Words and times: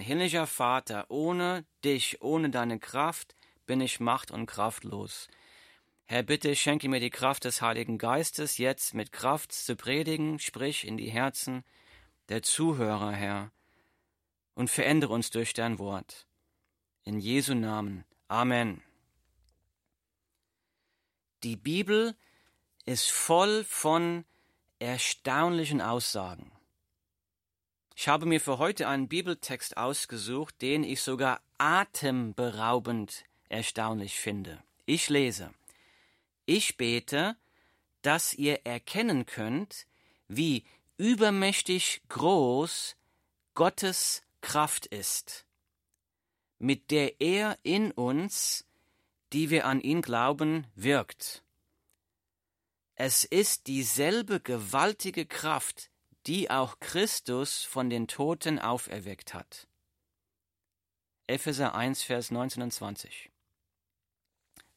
Himmlischer 0.00 0.46
Vater, 0.46 1.06
ohne 1.08 1.64
dich, 1.84 2.22
ohne 2.22 2.50
deine 2.50 2.78
Kraft 2.78 3.36
bin 3.66 3.80
ich 3.80 4.00
macht- 4.00 4.30
und 4.30 4.46
kraftlos. 4.46 5.28
Herr, 6.06 6.24
bitte 6.24 6.56
schenke 6.56 6.88
mir 6.88 6.98
die 6.98 7.10
Kraft 7.10 7.44
des 7.44 7.62
Heiligen 7.62 7.96
Geistes, 7.96 8.58
jetzt 8.58 8.94
mit 8.94 9.12
Kraft 9.12 9.52
zu 9.52 9.76
predigen, 9.76 10.40
sprich 10.40 10.84
in 10.84 10.96
die 10.96 11.10
Herzen 11.10 11.62
der 12.28 12.42
Zuhörer, 12.42 13.12
Herr, 13.12 13.52
und 14.54 14.70
verändere 14.70 15.12
uns 15.12 15.30
durch 15.30 15.52
dein 15.52 15.78
Wort. 15.78 16.26
In 17.04 17.20
Jesu 17.20 17.54
Namen. 17.54 18.04
Amen. 18.26 18.82
Die 21.44 21.56
Bibel 21.56 22.16
ist 22.86 23.10
voll 23.10 23.64
von 23.64 24.24
erstaunlichen 24.80 25.80
Aussagen. 25.80 26.50
Ich 28.00 28.08
habe 28.08 28.24
mir 28.24 28.40
für 28.40 28.56
heute 28.56 28.88
einen 28.88 29.08
Bibeltext 29.08 29.76
ausgesucht, 29.76 30.62
den 30.62 30.84
ich 30.84 31.02
sogar 31.02 31.42
atemberaubend 31.58 33.26
erstaunlich 33.50 34.18
finde. 34.18 34.58
Ich 34.86 35.10
lese. 35.10 35.52
Ich 36.46 36.78
bete, 36.78 37.36
dass 38.00 38.32
ihr 38.32 38.64
erkennen 38.64 39.26
könnt, 39.26 39.86
wie 40.28 40.64
übermächtig 40.96 42.00
groß 42.08 42.96
Gottes 43.52 44.22
Kraft 44.40 44.86
ist, 44.86 45.44
mit 46.58 46.90
der 46.90 47.20
er 47.20 47.58
in 47.64 47.92
uns, 47.92 48.64
die 49.34 49.50
wir 49.50 49.66
an 49.66 49.78
ihn 49.78 50.00
glauben, 50.00 50.66
wirkt. 50.74 51.42
Es 52.94 53.24
ist 53.24 53.66
dieselbe 53.66 54.40
gewaltige 54.40 55.26
Kraft, 55.26 55.89
die 56.26 56.50
auch 56.50 56.78
Christus 56.80 57.62
von 57.62 57.90
den 57.90 58.08
Toten 58.08 58.58
auferweckt 58.58 59.34
hat. 59.34 59.66
Epheser 61.26 61.74
1, 61.74 62.02
Vers 62.02 62.30
19 62.30 62.62
und 62.62 62.72
20. 62.72 63.30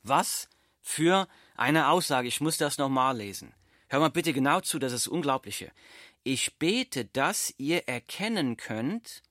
Was 0.04 0.50
für 0.82 1.28
eine 1.56 1.88
Aussage, 1.90 2.28
ich 2.28 2.42
muss 2.42 2.58
das 2.58 2.78
nochmal 2.78 3.18
lesen. 3.18 3.54
Hör 3.88 4.00
mal 4.00 4.10
bitte 4.10 4.34
genau 4.34 4.60
zu, 4.62 4.80
das 4.80 4.94
ist 4.94 5.06
das 5.06 5.12
Unglaubliche. 5.12 5.72
Ich 6.24 6.56
bete, 6.58 7.06
dass 7.06 7.54
ihr 7.58 7.88
erkennen 7.88 8.58
könnt, 8.58 9.24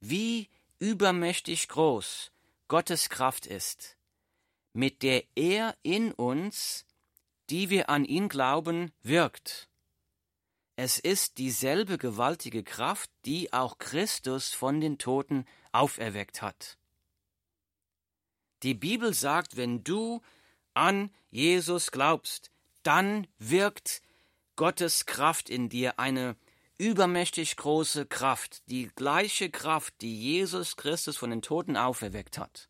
wie 0.00 0.48
übermächtig 0.78 1.68
groß 1.68 2.30
Gottes 2.68 3.08
Kraft 3.08 3.46
ist, 3.46 3.96
mit 4.72 5.02
der 5.02 5.24
er 5.34 5.76
in 5.82 6.12
uns, 6.12 6.84
die 7.50 7.70
wir 7.70 7.88
an 7.88 8.04
ihn 8.04 8.28
glauben, 8.28 8.92
wirkt. 9.02 9.67
Es 10.80 11.00
ist 11.00 11.38
dieselbe 11.38 11.98
gewaltige 11.98 12.62
Kraft, 12.62 13.10
die 13.24 13.52
auch 13.52 13.78
Christus 13.78 14.54
von 14.54 14.80
den 14.80 14.96
Toten 14.96 15.44
auferweckt 15.72 16.40
hat. 16.40 16.78
Die 18.62 18.74
Bibel 18.74 19.12
sagt, 19.12 19.56
wenn 19.56 19.82
du 19.82 20.22
an 20.74 21.10
Jesus 21.30 21.90
glaubst, 21.90 22.52
dann 22.84 23.26
wirkt 23.40 24.02
Gottes 24.54 25.04
Kraft 25.04 25.50
in 25.50 25.68
dir 25.68 25.98
eine 25.98 26.36
übermächtig 26.78 27.56
große 27.56 28.06
Kraft, 28.06 28.62
die 28.70 28.88
gleiche 28.94 29.50
Kraft, 29.50 29.94
die 30.00 30.16
Jesus 30.16 30.76
Christus 30.76 31.16
von 31.16 31.30
den 31.30 31.42
Toten 31.42 31.76
auferweckt 31.76 32.38
hat. 32.38 32.68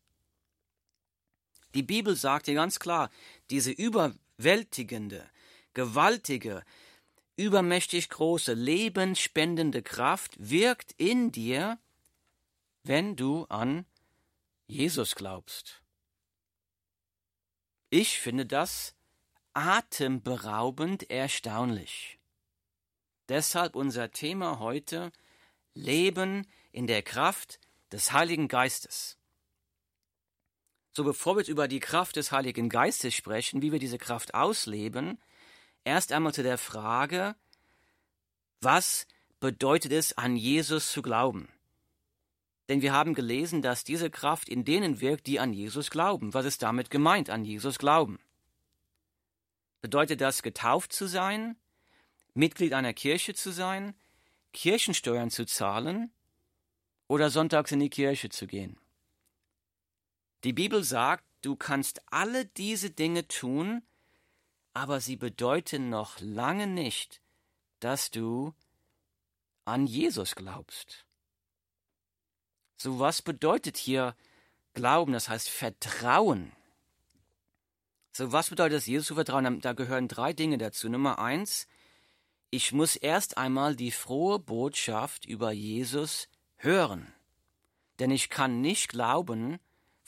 Die 1.75 1.83
Bibel 1.83 2.15
sagt 2.15 2.47
dir 2.47 2.55
ganz 2.55 2.79
klar, 2.79 3.11
diese 3.51 3.69
überwältigende, 3.69 5.29
gewaltige, 5.75 6.63
übermächtig 7.39 8.09
große, 8.09 8.53
lebensspendende 8.53 9.81
Kraft 9.81 10.35
wirkt 10.37 10.91
in 10.97 11.31
dir, 11.31 11.79
wenn 12.83 13.15
du 13.15 13.45
an 13.45 13.85
Jesus 14.67 15.15
glaubst. 15.15 15.81
Ich 17.89 18.19
finde 18.19 18.45
das 18.45 18.93
atemberaubend 19.53 21.09
erstaunlich. 21.09 22.19
Deshalb 23.29 23.77
unser 23.77 24.11
Thema 24.11 24.59
heute 24.59 25.13
Leben 25.73 26.45
in 26.73 26.87
der 26.87 27.03
Kraft 27.03 27.61
des 27.93 28.11
Heiligen 28.11 28.49
Geistes. 28.49 29.17
So 30.91 31.05
bevor 31.05 31.35
wir 31.35 31.39
jetzt 31.39 31.47
über 31.47 31.69
die 31.69 31.79
Kraft 31.79 32.17
des 32.17 32.33
Heiligen 32.33 32.67
Geistes 32.67 33.15
sprechen, 33.15 33.61
wie 33.61 33.71
wir 33.71 33.79
diese 33.79 33.97
Kraft 33.97 34.33
ausleben, 34.33 35.17
erst 35.89 36.11
einmal 36.11 36.33
zu 36.33 36.43
der 36.43 36.57
Frage, 36.59 37.35
was 38.61 39.07
bedeutet 39.39 39.91
es, 39.91 40.17
an 40.17 40.35
Jesus 40.35 40.91
zu 40.91 41.01
glauben? 41.01 41.49
Denn 42.67 42.83
wir 42.83 42.93
haben 42.93 43.15
gelesen, 43.15 43.63
dass 43.63 43.83
diese 43.83 44.11
Kraft 44.11 44.47
in 44.47 44.63
denen 44.63 45.01
wirkt, 45.01 45.25
die 45.25 45.39
an 45.39 45.51
Jesus 45.51 45.89
glauben. 45.89 46.35
Was 46.35 46.45
ist 46.45 46.61
damit 46.61 46.91
gemeint, 46.91 47.31
an 47.31 47.43
Jesus 47.43 47.79
glauben? 47.79 48.19
Bedeutet 49.81 50.21
das, 50.21 50.43
getauft 50.43 50.93
zu 50.93 51.07
sein, 51.07 51.57
Mitglied 52.35 52.73
einer 52.73 52.93
Kirche 52.93 53.33
zu 53.33 53.51
sein, 53.51 53.95
Kirchensteuern 54.53 55.31
zu 55.31 55.45
zahlen 55.45 56.11
oder 57.07 57.31
sonntags 57.31 57.71
in 57.71 57.79
die 57.79 57.89
Kirche 57.89 58.29
zu 58.29 58.45
gehen? 58.45 58.77
Die 60.43 60.53
Bibel 60.53 60.83
sagt, 60.83 61.23
du 61.41 61.55
kannst 61.55 62.01
alle 62.11 62.45
diese 62.45 62.91
Dinge 62.91 63.27
tun, 63.27 63.81
aber 64.73 64.99
sie 65.01 65.15
bedeuten 65.15 65.89
noch 65.89 66.19
lange 66.19 66.67
nicht, 66.67 67.21
dass 67.79 68.11
du 68.11 68.53
an 69.65 69.87
Jesus 69.87 70.35
glaubst. 70.35 71.05
So 72.77 72.99
was 72.99 73.21
bedeutet 73.21 73.77
hier 73.77 74.15
Glauben? 74.73 75.13
Das 75.13 75.27
heißt 75.29 75.49
Vertrauen. 75.49 76.53
So 78.11 78.31
was 78.31 78.49
bedeutet 78.49 78.77
es, 78.79 78.85
Jesus 78.85 79.07
zu 79.07 79.15
vertrauen? 79.15 79.61
Da 79.61 79.73
gehören 79.73 80.07
drei 80.07 80.33
Dinge 80.33 80.57
dazu. 80.57 80.89
Nummer 80.89 81.19
eins, 81.19 81.67
ich 82.49 82.71
muss 82.71 82.95
erst 82.95 83.37
einmal 83.37 83.75
die 83.75 83.91
frohe 83.91 84.39
Botschaft 84.39 85.25
über 85.25 85.51
Jesus 85.51 86.27
hören. 86.55 87.13
Denn 87.99 88.11
ich 88.11 88.29
kann 88.29 88.61
nicht 88.61 88.89
glauben, 88.89 89.59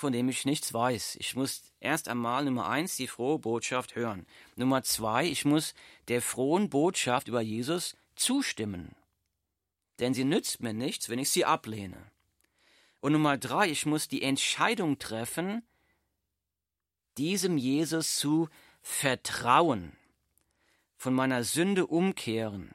von 0.02 0.12
dem 0.12 0.30
ich 0.30 0.46
nichts 0.46 0.74
weiß. 0.74 1.16
Ich 1.20 1.36
muss 1.36 1.62
erst 1.80 2.08
einmal 2.08 2.44
Nummer 2.44 2.68
eins 2.68 2.96
die 2.96 3.06
frohe 3.06 3.38
Botschaft 3.38 3.96
hören. 3.96 4.26
Nummer 4.56 4.82
zwei, 4.82 5.28
ich 5.28 5.46
muss 5.46 5.76
der 6.08 6.24
frohen 6.24 6.70
Botschaft 6.70 7.28
über 7.28 7.40
Jesus 7.40 7.96
zustimmen. 8.16 8.96
Denn 10.00 10.16
sie 10.16 10.24
nützt 10.24 10.60
mir 10.60 10.74
nichts, 10.74 11.10
wenn 11.10 11.20
ich 11.20 11.30
sie 11.30 11.46
ablehne. 11.46 12.12
Und 13.00 13.12
Nummer 13.14 13.38
drei, 13.38 13.70
ich 13.70 13.86
muss 13.86 14.08
die 14.08 14.24
Entscheidung 14.24 14.98
treffen, 14.98 15.62
diesem 17.20 17.60
Jesus 17.60 18.16
zu 18.16 18.50
vertrauen, 18.82 19.96
von 20.98 21.14
meiner 21.14 21.44
Sünde 21.44 21.86
umkehren 21.86 22.74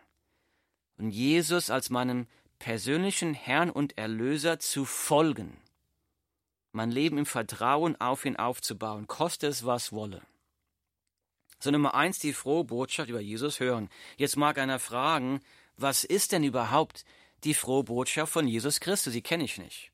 und 0.96 1.10
Jesus 1.10 1.70
als 1.70 1.90
meinem 1.90 2.28
persönlichen 2.60 3.34
Herrn 3.34 3.70
und 3.70 3.98
Erlöser 3.98 4.60
zu 4.60 4.84
folgen, 4.84 5.56
mein 6.76 6.90
Leben 6.90 7.18
im 7.18 7.26
Vertrauen 7.26 7.98
auf 8.00 8.24
ihn 8.24 8.36
aufzubauen, 8.36 9.06
koste 9.06 9.46
es 9.46 9.64
was 9.64 9.92
wolle. 9.92 10.22
So 11.58 11.70
Nummer 11.70 11.94
eins, 11.94 12.18
die 12.18 12.34
frohe 12.34 12.64
Botschaft 12.64 13.08
über 13.08 13.20
Jesus 13.20 13.60
hören. 13.60 13.88
Jetzt 14.18 14.36
mag 14.36 14.58
einer 14.58 14.78
fragen, 14.78 15.40
was 15.78 16.04
ist 16.04 16.32
denn 16.32 16.44
überhaupt 16.44 17.04
die 17.44 17.54
frohe 17.54 17.82
Botschaft 17.82 18.32
von 18.32 18.46
Jesus 18.46 18.78
Christus? 18.78 19.14
Die 19.14 19.22
kenne 19.22 19.44
ich 19.44 19.56
nicht. 19.56 19.90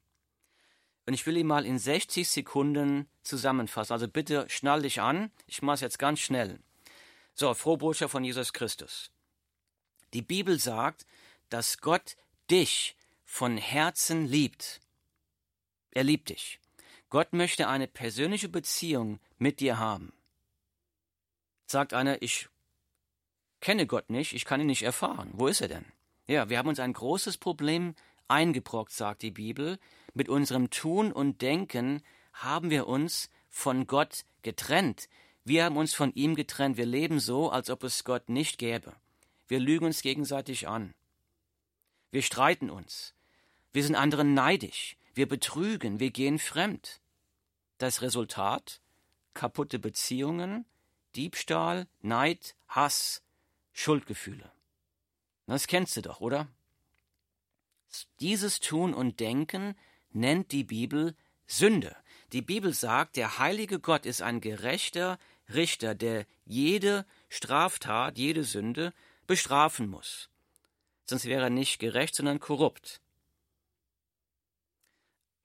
Und 1.06 1.15
ich 1.15 1.25
will 1.25 1.37
ihn 1.37 1.47
mal 1.47 1.66
in 1.66 1.78
60 1.78 2.28
Sekunden 2.28 3.09
zusammenfassen. 3.22 3.93
Also 3.93 4.09
bitte 4.09 4.49
schnall 4.49 4.82
dich 4.82 5.00
an. 5.00 5.31
Ich 5.47 5.62
mache 5.62 5.76
es 5.76 5.81
jetzt 5.81 5.99
ganz 6.00 6.19
schnell. 6.19 6.59
So, 7.34 7.54
frohe 7.54 7.78
Botschaft 7.78 8.12
von 8.12 8.25
Jesus 8.25 8.53
Christus. 8.53 9.10
Die 10.14 10.22
Bibel 10.22 10.59
sagt, 10.59 11.06
dass 11.49 11.78
Gott 11.78 12.16
dich 12.50 12.97
von 13.25 13.56
Herzen 13.56 14.26
liebt. 14.26 14.81
Er 15.93 16.05
liebt 16.05 16.28
dich. 16.28 16.58
Gott 17.12 17.35
möchte 17.35 17.69
eine 17.69 17.88
persönliche 17.88 18.49
Beziehung 18.49 19.20
mit 19.37 19.61
dir 19.61 19.79
haben. 19.79 20.14
Sagt 21.67 21.93
einer, 21.93 22.23
ich 22.23 22.49
kenne 23.61 23.87
Gott 23.87 24.09
nicht, 24.09 24.32
ich 24.32 24.47
kann 24.47 24.62
ihn 24.62 24.67
nicht 24.67 24.82
erfahren. 24.82 25.29
Wo 25.35 25.47
ist 25.47 25.61
er 25.61 25.69
denn? 25.69 25.85
Ja, 26.26 26.49
wir 26.49 26.56
haben 26.56 26.70
uns 26.70 26.81
ein 26.81 26.94
großes 26.94 27.37
Problem 27.37 27.94
eingebrockt, 28.29 28.93
sagt 28.93 29.20
die 29.20 29.31
Bibel. 29.31 29.79
Mit 30.14 30.31
unserem 30.31 30.70
Tun 30.70 31.12
und 31.12 31.43
Denken 31.43 32.00
haben 32.32 32.70
wir 32.70 32.87
uns 32.87 33.29
von 33.50 33.87
Gott 33.87 34.25
getrennt. 34.41 35.11
Wir 35.44 35.67
haben 35.67 35.76
uns 35.76 35.93
von 35.93 36.14
ihm 36.14 36.35
getrennt. 36.35 36.79
Wir 36.79 36.87
leben 36.87 37.20
so, 37.20 37.50
als 37.50 37.69
ob 37.69 37.85
es 37.85 38.05
Gott 38.05 38.31
nicht 38.31 38.56
gäbe. 38.56 38.97
Wir 39.49 39.61
lügen 39.61 39.85
uns 39.85 40.00
gegenseitig 40.00 40.67
an. 40.67 40.94
Wir 42.11 42.23
streiten 42.23 42.70
uns. 42.70 43.12
Wir 43.75 43.85
sind 43.85 43.97
anderen 43.97 44.32
neidisch. 44.32 44.97
Wir 45.12 45.29
betrügen. 45.29 46.00
Wir 46.00 46.11
gehen 46.11 46.38
fremd. 46.38 47.01
Das 47.82 48.00
Resultat? 48.00 48.81
Kaputte 49.34 49.81
Beziehungen, 49.81 50.67
Diebstahl, 51.17 51.88
Neid, 52.00 52.55
Hass, 52.69 53.25
Schuldgefühle. 53.73 54.52
Das 55.49 55.67
kennst 55.67 55.96
du 55.96 56.02
doch, 56.02 56.20
oder? 56.20 56.46
Dieses 58.20 58.61
Tun 58.61 58.94
und 58.94 59.19
Denken 59.19 59.76
nennt 60.12 60.52
die 60.52 60.62
Bibel 60.62 61.17
Sünde. 61.49 61.96
Die 62.31 62.40
Bibel 62.40 62.73
sagt, 62.73 63.17
der 63.17 63.40
heilige 63.40 63.81
Gott 63.81 64.06
ist 64.06 64.23
ein 64.23 64.40
gerechter 64.40 65.19
Richter, 65.52 65.96
der 65.96 66.25
jede 66.44 67.05
Straftat, 67.28 68.17
jede 68.17 68.44
Sünde 68.44 68.93
bestrafen 69.26 69.88
muss. 69.88 70.31
Sonst 71.05 71.25
wäre 71.25 71.43
er 71.43 71.50
nicht 71.50 71.81
gerecht, 71.81 72.14
sondern 72.14 72.38
korrupt. 72.38 73.00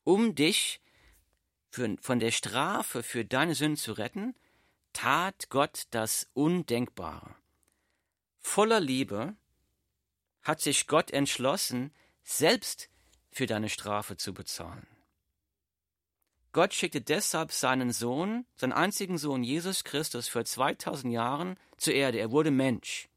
Um 0.03 0.35
dich 0.35 0.79
für, 1.77 1.95
von 2.01 2.19
der 2.19 2.31
Strafe 2.31 3.03
für 3.03 3.23
deine 3.23 3.53
Sünden 3.53 3.77
zu 3.77 3.93
retten, 3.93 4.35
tat 4.93 5.49
Gott 5.49 5.83
das 5.91 6.27
Undenkbare. 6.33 7.35
Voller 8.39 8.79
Liebe 8.79 9.35
hat 10.41 10.59
sich 10.59 10.87
Gott 10.87 11.11
entschlossen, 11.11 11.93
selbst 12.23 12.89
für 13.31 13.45
deine 13.45 13.69
Strafe 13.69 14.17
zu 14.17 14.33
bezahlen. 14.33 14.87
Gott 16.51 16.73
schickte 16.73 17.01
deshalb 17.01 17.51
seinen 17.51 17.91
Sohn, 17.91 18.47
seinen 18.55 18.73
einzigen 18.73 19.19
Sohn 19.19 19.43
Jesus 19.43 19.83
Christus 19.83 20.27
vor 20.27 20.45
2000 20.45 21.13
Jahren 21.13 21.59
zur 21.77 21.93
Erde. 21.93 22.17
Er 22.17 22.31
wurde 22.31 22.49
Mensch. 22.49 23.07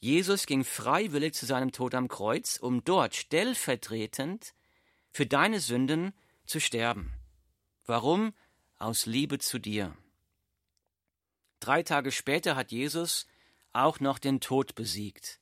Jesus 0.00 0.46
ging 0.46 0.64
freiwillig 0.64 1.34
zu 1.34 1.44
seinem 1.44 1.72
Tod 1.72 1.94
am 1.94 2.08
Kreuz, 2.08 2.56
um 2.56 2.82
dort 2.84 3.14
stellvertretend 3.14 4.54
für 5.10 5.26
deine 5.26 5.60
Sünden 5.60 6.14
zu 6.46 6.60
sterben. 6.60 7.12
Warum? 7.86 8.32
Aus 8.78 9.06
Liebe 9.06 9.38
zu 9.38 9.58
dir. 9.58 9.96
Drei 11.60 11.82
Tage 11.82 12.12
später 12.12 12.56
hat 12.56 12.72
Jesus 12.72 13.26
auch 13.72 14.00
noch 14.00 14.18
den 14.18 14.40
Tod 14.40 14.74
besiegt. 14.74 15.40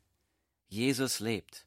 Jesus 0.69 1.21
lebt. 1.21 1.67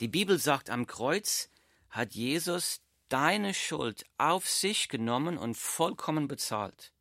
Die 0.00 0.08
Bibel 0.08 0.38
sagt, 0.38 0.70
am 0.70 0.86
Kreuz 0.86 1.50
hat 1.90 2.14
Jesus 2.14 2.80
deine 3.08 3.54
Schuld 3.54 4.04
auf 4.18 4.48
sich 4.48 4.88
genommen 4.88 5.36
und 5.36 5.56
vollkommen 5.56 6.26
bezahlt. 6.26 6.92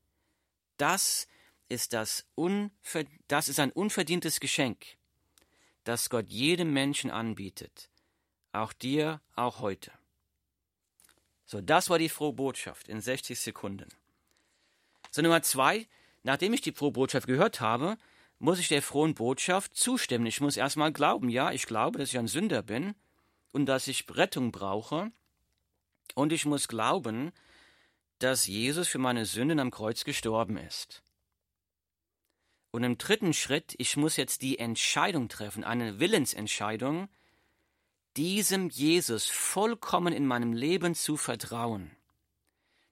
Das 0.78 1.28
ist, 1.69 1.94
das, 1.94 2.25
Unver 2.36 3.06
das 3.28 3.48
ist 3.48 3.60
ein 3.60 3.72
unverdientes 3.72 4.39
Geschenk, 4.39 4.86
das 5.86 6.10
Gott 6.10 6.28
jedem 6.28 6.74
Menschen 6.74 7.10
anbietet, 7.10 7.89
auch 8.51 8.74
dir, 8.74 9.22
auch 9.36 9.60
heute. 9.60 9.92
So, 11.45 11.62
das 11.62 11.90
war 11.90 12.00
die 12.00 12.10
frohe 12.10 12.34
Botschaft 12.34 12.88
in 12.88 13.01
60 13.01 13.40
Sekunden. 13.40 13.90
So, 15.12 15.22
Nummer 15.22 15.42
zwei, 15.42 15.88
nachdem 16.24 16.54
ich 16.54 16.62
die 16.62 16.72
frohe 16.72 16.92
Botschaft 16.92 17.28
gehört 17.28 17.60
habe, 17.60 17.98
muss 18.40 18.60
ich 18.60 18.68
der 18.68 18.81
frohen 18.81 19.13
Botschaft 19.13 19.75
zustimmen. 19.75 20.25
Ich 20.25 20.42
muss 20.42 20.57
erstmal 20.57 20.92
glauben, 20.92 21.30
ja, 21.30 21.51
ich 21.51 21.66
glaube, 21.66 22.00
dass 22.00 22.10
ich 22.10 22.18
ein 22.18 22.28
Sünder 22.28 22.62
bin 22.62 22.95
und 23.51 23.68
dass 23.68 23.88
ich 23.88 24.06
Rettung 24.10 24.51
brauche. 24.51 25.12
Und 26.16 26.34
ich 26.34 26.45
muss 26.45 26.68
glauben, 26.68 27.31
dass 28.19 28.48
Jesus 28.48 28.88
für 28.88 29.00
meine 29.00 29.25
Sünden 29.25 29.60
am 29.60 29.72
Kreuz 29.72 30.04
gestorben 30.04 30.57
ist. 30.57 31.04
Und 32.72 32.84
im 32.84 32.98
dritten 32.98 33.34
Schritt, 33.34 33.75
ich 33.78 33.98
muss 33.98 34.18
jetzt 34.18 34.42
die 34.42 34.57
Entscheidung 34.57 35.30
treffen, 35.30 35.63
eine 35.63 36.00
Willensentscheidung, 36.00 37.07
diesem 38.18 38.69
Jesus 38.69 39.27
vollkommen 39.27 40.13
in 40.13 40.25
meinem 40.25 40.54
Leben 40.54 40.95
zu 40.95 41.18
vertrauen. 41.18 41.92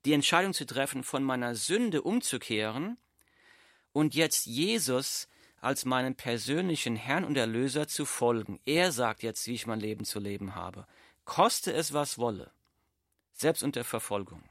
Die 0.06 0.14
Entscheidung 0.14 0.54
zu 0.54 0.66
treffen, 0.66 1.04
von 1.04 1.24
meiner 1.24 1.56
Sünde 1.56 2.02
umzukehren 2.02 2.98
und 3.94 4.16
jetzt 4.16 4.46
Jesus 4.46 5.28
als 5.60 5.86
meinen 5.86 6.16
persönlichen 6.16 6.96
Herrn 6.96 7.24
und 7.24 7.38
Erlöser 7.38 7.88
zu 7.88 8.06
folgen. 8.06 8.60
Er 8.66 8.92
sagt 8.92 9.22
jetzt, 9.22 9.46
wie 9.46 9.54
ich 9.54 9.68
mein 9.68 9.80
Leben 9.80 10.06
zu 10.06 10.20
leben 10.20 10.56
habe. 10.56 10.88
Koste 11.24 11.72
es, 11.72 11.94
was 11.94 12.18
wolle, 12.18 12.52
selbst 13.34 13.62
unter 13.62 13.84
Verfolgung. 13.84 14.44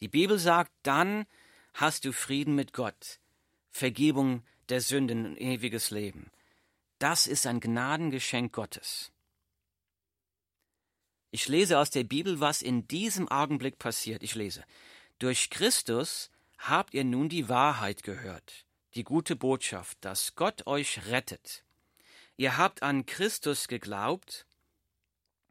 Die 0.00 0.08
Bibel 0.08 0.38
sagt, 0.38 0.72
dann 0.82 1.26
hast 1.74 2.04
du 2.04 2.12
Frieden 2.12 2.56
mit 2.56 2.72
Gott, 2.72 3.20
Vergebung 3.70 4.42
der 4.68 4.80
Sünden 4.80 5.26
und 5.26 5.40
ewiges 5.40 5.90
Leben. 5.90 6.32
Das 7.00 7.26
ist 7.26 7.46
ein 7.48 7.58
Gnadengeschenk 7.58 8.52
Gottes. 8.52 9.10
Ich 11.32 11.48
lese 11.48 11.80
aus 11.80 11.90
der 11.90 12.04
Bibel, 12.04 12.38
was 12.38 12.62
in 12.62 12.86
diesem 12.86 13.28
Augenblick 13.28 13.80
passiert. 13.80 14.22
Ich 14.22 14.36
lese, 14.36 14.64
durch 15.18 15.50
Christus 15.50 16.30
habt 16.58 16.94
ihr 16.94 17.02
nun 17.02 17.28
die 17.28 17.48
Wahrheit 17.48 18.04
gehört 18.04 18.64
die 18.94 19.04
gute 19.04 19.36
Botschaft, 19.36 19.98
dass 20.00 20.34
Gott 20.34 20.66
euch 20.66 21.06
rettet. 21.06 21.64
Ihr 22.36 22.56
habt 22.56 22.82
an 22.82 23.06
Christus 23.06 23.68
geglaubt, 23.68 24.46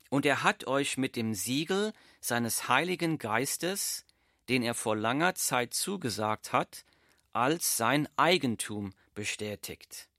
und 0.09 0.25
er 0.25 0.41
hat 0.41 0.65
euch 0.65 0.97
mit 0.97 1.15
dem 1.15 1.35
Siegel 1.35 1.93
seines 2.19 2.67
Heiligen 2.67 3.19
Geistes, 3.19 4.05
den 4.49 4.63
er 4.63 4.73
vor 4.73 4.95
langer 4.95 5.35
Zeit 5.35 5.75
zugesagt 5.75 6.51
hat, 6.51 6.83
als 7.31 7.77
sein 7.77 8.09
Eigentum 8.17 8.91
bestätigt. 9.13 10.09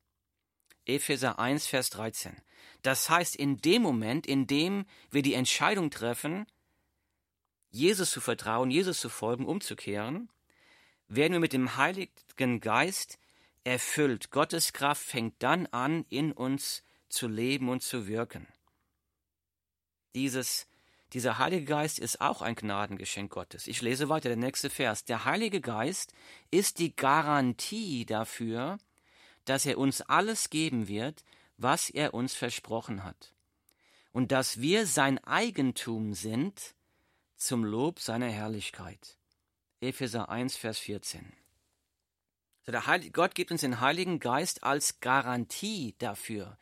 Epheser 0.95 1.39
1, 1.39 1.67
Vers 1.67 1.91
13. 1.91 2.37
Das 2.83 3.11
heißt, 3.11 3.37
in 3.37 3.59
dem 3.59 3.83
Moment, 3.83 4.27
in 4.27 4.47
dem 4.47 4.87
wir 5.11 5.23
die 5.23 5.35
Entscheidung 5.35 5.91
treffen, 5.91 6.47
Jesus 7.71 8.11
zu 8.11 8.21
vertrauen, 8.21 8.71
Jesus 8.71 9.01
zu 9.01 9.09
folgen, 9.09 9.47
umzukehren, 9.47 10.29
werden 11.09 11.33
wir 11.33 11.41
mit 11.41 11.53
dem 11.53 11.77
Heiligen 11.77 12.61
Geist 12.61 13.19
erfüllt. 13.65 14.31
Gottes 14.31 14.73
Kraft 14.73 15.03
fängt 15.03 15.43
dann 15.43 15.67
an, 15.67 16.05
in 16.09 16.33
uns 16.33 16.83
zu 17.09 17.29
leben 17.29 17.69
und 17.69 17.83
zu 17.83 18.07
wirken. 18.07 18.47
Dieses, 20.15 20.67
dieser 21.13 21.39
Heilige 21.39 21.65
Geist 21.65 21.99
ist 21.99 22.21
auch 22.21 22.43
ein 22.43 22.55
Gnadengeschenk 22.55 23.31
Gottes. 23.31 23.67
Ich 23.67 23.83
lese 23.83 24.09
weiter, 24.09 24.29
der 24.29 24.37
nächste 24.37 24.71
Vers. 24.71 25.05
Der 25.05 25.25
Heilige 25.25 25.61
Geist 25.61 26.13
ist 26.51 26.79
die 26.79 26.95
Garantie 26.95 28.07
dafür, 28.07 28.79
dass 29.45 29.67
er 29.67 29.79
uns 29.79 30.01
alles 30.03 30.51
geben 30.51 30.89
wird, 30.89 31.25
was 31.57 31.91
er 31.91 32.15
uns 32.15 32.35
versprochen 32.35 33.05
hat. 33.05 33.35
Und 34.13 34.33
dass 34.33 34.61
wir 34.61 34.87
sein 34.87 35.19
Eigentum 35.25 36.15
sind 36.15 36.75
zum 37.37 37.65
Lob 37.65 38.01
seiner 38.01 38.29
Herrlichkeit. 38.29 39.17
Epheser 39.81 40.29
1, 40.29 40.57
Vers 40.57 40.79
14. 40.79 41.33
So, 42.67 42.73
Gott 43.13 43.35
gibt 43.35 43.51
uns 43.51 43.63
den 43.63 43.81
Heiligen 43.81 44.21
Geist 44.21 44.63
als 44.63 45.01
Garantie 45.01 45.95
dafür, 45.99 46.59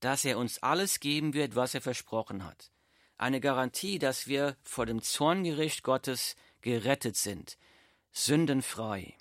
dass 0.00 0.24
er 0.24 0.38
uns 0.38 0.62
alles 0.62 0.98
geben 0.98 1.34
wird, 1.34 1.54
was 1.54 1.74
er 1.74 1.80
versprochen 1.80 2.44
hat. 2.44 2.72
Eine 3.16 3.40
Garantie, 3.40 4.00
dass 4.00 4.26
wir 4.26 4.56
vor 4.64 4.86
dem 4.86 5.00
Zorngericht 5.00 5.84
Gottes 5.84 6.34
gerettet 6.60 7.16
sind, 7.16 7.56
sündenfrei. 8.10 9.14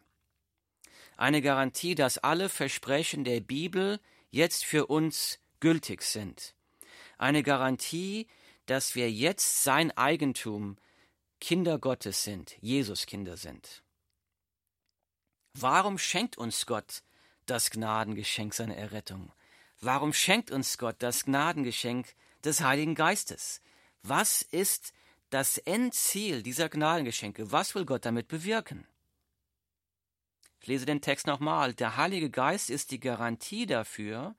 Eine 1.22 1.44
Garantie, 1.44 1.94
dass 1.94 2.18
alle 2.18 2.50
Versprechen 2.50 3.24
der 3.24 3.42
Bibel 3.42 4.00
jetzt 4.32 4.66
für 4.66 4.88
uns 4.88 5.38
gültig 5.60 6.01
sind. 6.01 6.56
Eine 7.20 7.44
Garantie, 7.44 8.25
dass 8.66 8.96
wir 8.96 9.12
jetzt 9.12 9.62
sein 9.62 9.96
Eigentum 9.96 10.78
Kinder 11.40 11.78
Gottes 11.78 12.24
sind, 12.24 12.58
Jesus 12.60 13.06
Kinder 13.06 13.38
sind. 13.38 13.84
Warum 15.54 16.00
schenkt 16.00 16.40
uns 16.40 16.66
Gott 16.66 17.04
das 17.46 17.70
Gnadengeschenk 17.70 18.56
seiner 18.56 18.78
Errettung? 18.78 19.32
Warum 19.80 20.13
schenkt 20.13 20.50
uns 20.50 20.80
Gott 20.80 20.96
das 21.04 21.25
Gnadengeschenk 21.25 22.16
des 22.44 22.62
Heiligen 22.62 22.96
Geistes? 22.96 23.62
Was 24.01 24.42
ist 24.42 24.92
das 25.30 25.60
Endziel 25.60 26.42
dieser 26.42 26.68
Gnadengeschenke? 26.68 27.51
Was 27.51 27.75
will 27.75 27.86
Gott 27.86 28.06
damit 28.06 28.28
bewirken? 28.28 28.88
Ich 30.62 30.68
lese 30.68 30.86
den 30.86 31.01
Text 31.01 31.25
nochmal. 31.25 31.74
Der 31.74 31.98
Heilige 31.98 32.30
Geist 32.30 32.70
ist 32.70 32.91
die 32.91 33.00
Garantie 33.00 33.65
dafür, 33.65 34.36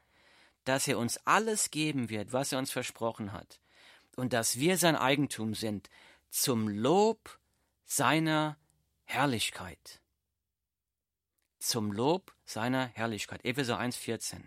dass 0.64 0.86
er 0.86 0.98
uns 0.98 1.18
alles 1.26 1.72
geben 1.72 2.10
wird, 2.10 2.32
was 2.32 2.52
er 2.52 2.60
uns 2.60 2.70
versprochen 2.70 3.32
hat, 3.32 3.60
und 4.14 4.32
dass 4.32 4.58
wir 4.60 4.78
sein 4.78 4.94
Eigentum 4.94 5.54
sind, 5.54 5.90
zum 6.30 6.68
Lob 6.68 7.40
seiner 7.84 8.56
Herrlichkeit. 9.02 10.00
Zum 11.58 11.90
Lob 11.90 12.32
seiner 12.44 12.86
Herrlichkeit. 12.86 13.44
Epheser 13.44 13.80
1,14. 13.80 14.42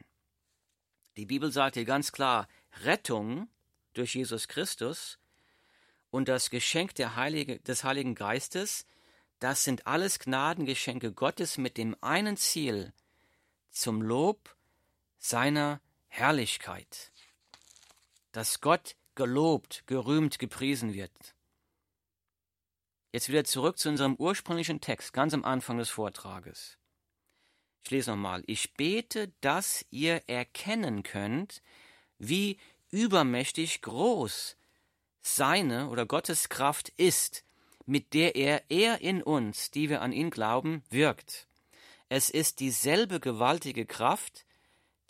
Die 1.18 1.26
Bibel 1.26 1.52
sagt 1.52 1.76
hier 1.76 1.86
ganz 1.86 2.14
klar, 2.14 2.48
Rettung 2.84 3.50
durch 3.94 4.16
Jesus 4.16 4.48
Christus 4.48 5.20
und 6.10 6.30
das 6.30 6.50
Geschenk 6.50 6.94
Heilige, 6.98 7.60
des 7.60 7.84
Heiligen 7.84 8.16
Geistes, 8.16 8.86
das 9.40 9.64
sind 9.64 9.88
alles 9.88 10.20
Gnadengeschenke 10.20 11.12
Gottes 11.12 11.58
mit 11.58 11.78
dem 11.78 11.96
einen 12.02 12.38
Ziel, 12.38 12.94
zum 13.72 14.02
Lob 14.02 14.56
seiner 15.18 15.82
Herrlichkeit. 16.08 17.12
Dass 18.32 18.62
Gott 18.62 18.96
gelobt, 19.16 19.84
gerühmt, 19.88 20.40
gepriesen 20.40 20.94
wird. 20.94 21.36
Jetzt 23.12 23.30
wieder 23.30 23.46
zurück 23.46 23.78
zu 23.78 23.90
unserem 23.90 24.16
ursprünglichen 24.16 24.82
Text, 24.82 25.14
ganz 25.14 25.34
am 25.34 25.46
Anfang 25.46 25.78
des 25.78 25.90
Vortrages. 25.90 26.78
Ich 27.84 27.92
lese 27.92 28.12
nochmal. 28.12 28.44
Ich 28.46 28.74
bete, 28.74 29.32
dass 29.42 29.86
ihr 29.90 30.28
erkennen 30.28 31.04
könnt, 31.04 31.62
wie 32.18 32.58
übermächtig 32.92 33.82
groß 33.82 34.58
seine 35.22 35.90
oder 35.90 36.06
Gottes 36.06 36.50
Kraft 36.50 36.90
ist, 36.98 37.45
mit 37.86 38.14
der 38.14 38.36
er, 38.36 38.64
er 38.70 39.02
in 39.02 39.22
uns, 39.22 39.72
die 39.72 39.90
wir 39.90 40.02
an 40.02 40.12
ihn 40.12 40.30
glauben, 40.30 40.84
wirkt. 40.90 41.48
Es 42.10 42.30
ist 42.30 42.60
dieselbe 42.60 43.20
gewaltige 43.20 43.86
Kraft, 43.86 44.46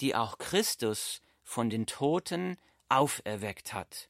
die 0.01 0.15
auch 0.15 0.37
Christus 0.37 1.21
von 1.43 1.69
den 1.69 1.85
Toten 1.85 2.57
auferweckt 2.89 3.73
hat. 3.73 4.09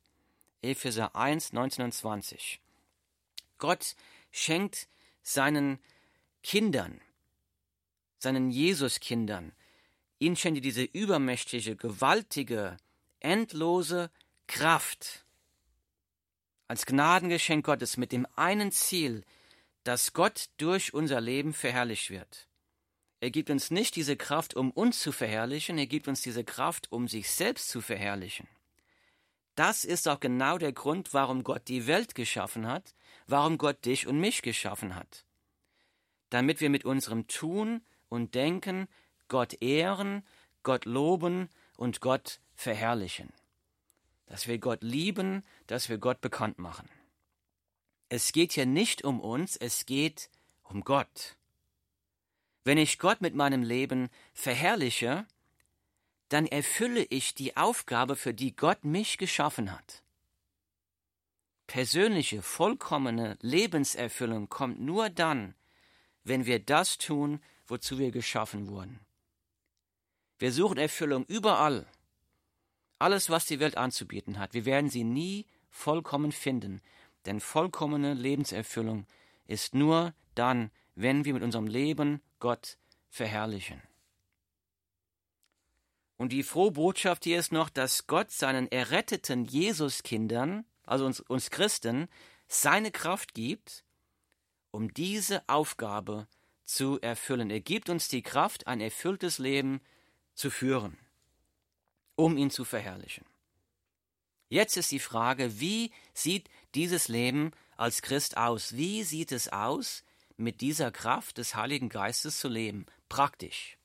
Epheser 0.62 1.16
1, 1.16 1.54
19 1.54 1.86
und 1.86 1.94
20. 1.94 2.60
Gott 3.58 3.96
schenkt 4.32 4.88
seinen 5.22 5.80
Kindern, 6.44 7.02
seinen 8.18 8.50
Jesuskindern, 8.50 9.54
ihnen 10.20 10.36
schenkt 10.36 10.64
diese 10.64 10.84
übermächtige, 10.84 11.76
gewaltige, 11.76 12.78
endlose 13.20 14.10
Kraft 14.48 15.25
als 16.68 16.86
Gnadengeschenk 16.86 17.66
Gottes 17.66 17.98
mit 17.98 18.12
dem 18.12 18.28
einen 18.36 18.72
Ziel, 18.72 19.24
dass 19.84 20.14
Gott 20.14 20.50
durch 20.58 20.94
unser 20.94 21.22
Leben 21.22 21.54
verherrlicht 21.54 22.10
wird. 22.10 22.48
Er 23.20 23.32
gibt 23.32 23.50
uns 23.50 23.72
nicht 23.72 23.96
diese 23.96 24.18
Kraft, 24.18 24.56
um 24.56 24.72
uns 24.72 25.00
zu 25.00 25.12
verherrlichen, 25.12 25.78
er 25.78 25.88
gibt 25.88 26.08
uns 26.08 26.22
diese 26.22 26.44
Kraft, 26.44 26.92
um 26.92 27.08
sich 27.08 27.32
selbst 27.32 27.70
zu 27.70 27.82
verherrlichen. 27.82 28.48
Das 29.56 29.86
ist 29.86 30.08
auch 30.08 30.20
genau 30.20 30.58
der 30.58 30.74
Grund, 30.74 31.14
warum 31.14 31.44
Gott 31.44 31.68
die 31.68 31.88
Welt 31.88 32.14
geschaffen 32.14 32.68
hat, 32.68 32.94
warum 33.26 33.58
Gott 33.58 33.86
dich 33.86 34.06
und 34.06 34.20
mich 34.20 34.42
geschaffen 34.42 34.96
hat. 34.96 35.26
Damit 36.30 36.60
wir 36.60 36.70
mit 36.70 36.84
unserem 36.84 37.28
Tun 37.28 37.82
und 38.10 38.36
Denken 38.36 38.88
Gott 39.28 39.62
ehren, 39.62 40.26
Gott 40.64 40.86
loben 40.86 41.50
und 41.78 42.02
Gott 42.02 42.42
verherrlichen. 42.54 43.32
Dass 44.26 44.48
wir 44.48 44.58
Gott 44.58 44.82
lieben, 44.82 45.44
dass 45.68 45.90
wir 45.90 45.98
Gott 45.98 46.22
bekannt 46.22 46.60
machen. 46.60 46.90
Es 48.10 48.32
geht 48.32 48.54
hier 48.54 48.66
nicht 48.66 49.04
um 49.04 49.20
uns, 49.20 49.56
es 49.56 49.86
geht 49.86 50.30
um 50.64 50.84
Gott. 50.84 51.38
Wenn 52.64 52.78
ich 52.78 53.00
Gott 53.00 53.22
mit 53.22 53.36
meinem 53.36 53.64
Leben 53.64 54.10
verherrliche, 54.34 55.28
dann 56.30 56.48
erfülle 56.48 57.04
ich 57.04 57.36
die 57.36 57.56
Aufgabe, 57.56 58.16
für 58.16 58.34
die 58.34 58.56
Gott 58.56 58.84
mich 58.84 59.18
geschaffen 59.18 59.72
hat. 59.72 60.04
Persönliche, 61.68 62.42
vollkommene 62.42 63.38
Lebenserfüllung 63.42 64.50
kommt 64.50 64.80
nur 64.80 65.10
dann, 65.10 65.56
wenn 66.24 66.46
wir 66.46 66.60
das 66.60 66.98
tun, 66.98 67.42
wozu 67.68 67.98
wir 68.00 68.12
geschaffen 68.12 68.68
wurden. 68.68 69.00
Wir 70.38 70.52
suchen 70.52 70.78
Erfüllung 70.78 71.26
überall. 71.26 71.88
Alles, 73.00 73.30
was 73.30 73.46
die 73.46 73.60
Welt 73.60 73.78
anzubieten 73.78 74.40
hat, 74.40 74.54
wir 74.54 74.66
werden 74.66 74.90
sie 74.90 75.04
nie 75.04 75.46
vollkommen 75.70 76.32
finden, 76.32 76.82
denn 77.26 77.40
vollkommene 77.40 78.14
Lebenserfüllung 78.14 79.06
ist 79.48 79.76
nur 79.76 80.14
dann, 80.34 80.72
wenn 80.96 81.26
wir 81.26 81.34
mit 81.34 81.44
unserem 81.44 81.68
Leben 81.68 82.22
Gott 82.40 82.78
verherrlichen. 83.10 83.82
Und 86.18 86.32
die 86.32 86.44
frohe 86.44 86.72
Botschaft 86.72 87.26
hier 87.26 87.40
ist 87.40 87.52
noch, 87.52 87.70
dass 87.70 88.08
Gott 88.08 88.32
seinen 88.32 88.72
erretteten 88.72 89.44
Jesuskindern, 89.44 90.66
also 90.84 91.06
uns, 91.06 91.20
uns 91.20 91.50
Christen, 91.50 92.08
seine 92.48 92.92
Kraft 92.92 93.34
gibt, 93.34 93.84
um 94.72 94.94
diese 94.94 95.48
Aufgabe 95.50 96.28
zu 96.64 97.00
erfüllen. 97.02 97.50
Er 97.50 97.60
gibt 97.60 97.90
uns 97.90 98.08
die 98.08 98.22
Kraft, 98.22 98.68
ein 98.68 98.80
erfülltes 98.80 99.40
Leben 99.40 99.82
zu 100.34 100.50
führen, 100.50 100.98
um 102.16 102.38
ihn 102.38 102.50
zu 102.50 102.66
verherrlichen. 102.66 103.26
Jetzt 104.50 104.78
ist 104.78 104.92
die 104.92 105.00
Frage, 105.00 105.60
wie 105.60 105.92
sieht 106.14 106.50
dieses 106.76 107.08
Leben 107.08 107.52
als 107.78 108.02
Christ 108.02 108.38
aus? 108.38 108.76
Wie 108.76 109.04
sieht 109.04 109.32
es 109.32 109.52
aus, 109.52 110.04
mit 110.38 110.62
dieser 110.62 110.92
Kraft 110.92 111.38
des 111.38 111.56
Heiligen 111.56 111.90
Geistes 111.90 112.40
zu 112.40 112.48
leben? 112.48 112.86
Praktisch. 113.10 113.78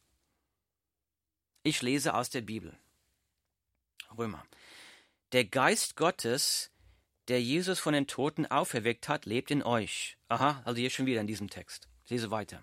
Ich 1.62 1.82
lese 1.82 2.14
aus 2.14 2.30
der 2.30 2.40
Bibel. 2.40 2.78
Römer. 4.16 4.44
Der 5.32 5.44
Geist 5.44 5.96
Gottes, 5.96 6.70
der 7.28 7.40
Jesus 7.42 7.78
von 7.78 7.92
den 7.92 8.06
Toten 8.06 8.46
auferweckt 8.46 9.08
hat, 9.08 9.26
lebt 9.26 9.50
in 9.50 9.62
euch. 9.62 10.16
Aha, 10.28 10.62
also 10.64 10.80
hier 10.80 10.90
schon 10.90 11.06
wieder 11.06 11.20
in 11.20 11.26
diesem 11.26 11.49
Text. 11.49 11.88
Ich 12.04 12.10
lese 12.10 12.30
weiter. 12.30 12.62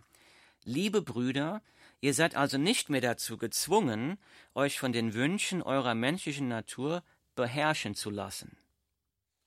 Liebe 0.64 1.02
Brüder, 1.02 1.62
Ihr 2.00 2.14
seid 2.14 2.36
also 2.36 2.58
nicht 2.58 2.90
mehr 2.90 3.02
dazu 3.02 3.38
gezwungen, 3.38 4.18
euch 4.54 4.80
von 4.80 4.92
den 4.92 5.14
Wünschen 5.14 5.64
eurer 5.64 5.96
menschlichen 5.96 6.48
Natur 6.48 7.04
beherrschen 7.36 7.96
zu 7.96 8.10
lassen. 8.10 8.58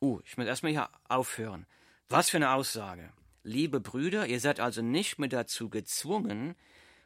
Uh, 0.00 0.20
ich 0.24 0.36
muss 0.36 0.46
erstmal 0.46 0.72
hier 0.72 0.88
aufhören. 1.08 1.66
Was 2.08 2.30
für 2.30 2.38
eine 2.38 2.52
Aussage. 2.52 3.12
Liebe 3.42 3.80
Brüder, 3.80 4.26
ihr 4.26 4.40
seid 4.40 4.58
also 4.60 4.82
nicht 4.82 5.18
mehr 5.18 5.28
dazu 5.28 5.70
gezwungen, 5.70 6.56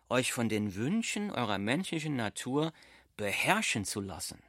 euch 0.09 0.33
von 0.33 0.49
den 0.49 0.75
Wünschen 0.75 1.31
eurer 1.31 1.59
menschlichen 1.59 2.17
Natur 2.17 2.73
beherrschen 3.17 3.85
zu 3.85 4.01
lassen. 4.01 4.43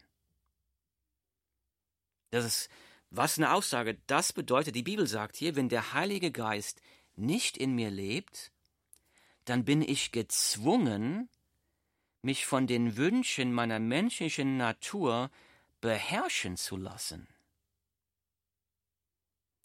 Das 2.32 2.46
ist, 2.46 2.70
was 3.10 3.38
eine 3.38 3.54
Aussage. 3.54 3.98
Das 4.08 4.34
bedeutet, 4.34 4.76
die 4.76 4.84
Bibel 4.84 5.08
sagt 5.08 5.36
hier, 5.36 5.56
wenn 5.56 5.70
der 5.70 5.94
Heilige 5.94 6.32
Geist 6.32 6.82
nicht 7.16 7.58
in 7.58 7.76
mir 7.76 7.90
lebt, 7.90 8.52
dann 9.46 9.64
bin 9.64 9.82
ich 9.82 10.12
gezwungen, 10.12 11.30
mich 12.22 12.46
von 12.46 12.68
den 12.68 12.98
Wünschen 12.98 13.54
meiner 13.54 13.80
menschlichen 13.80 14.58
Natur 14.58 15.30
beherrschen 15.82 16.58
zu 16.58 16.76
lassen. 16.76 17.28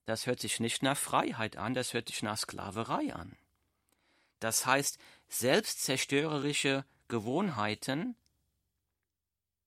Das 0.04 0.26
hört 0.26 0.40
sich 0.40 0.60
nicht 0.60 0.82
nach 0.82 0.96
Freiheit 0.96 1.56
an, 1.56 1.72
das 1.72 1.94
hört 1.94 2.08
sich 2.08 2.22
nach 2.22 2.37
Sklaverei 2.37 3.14
an. 3.14 3.37
Das 4.40 4.66
heißt, 4.66 4.99
selbstzerstörerische 5.28 6.84
Gewohnheiten, 7.08 8.16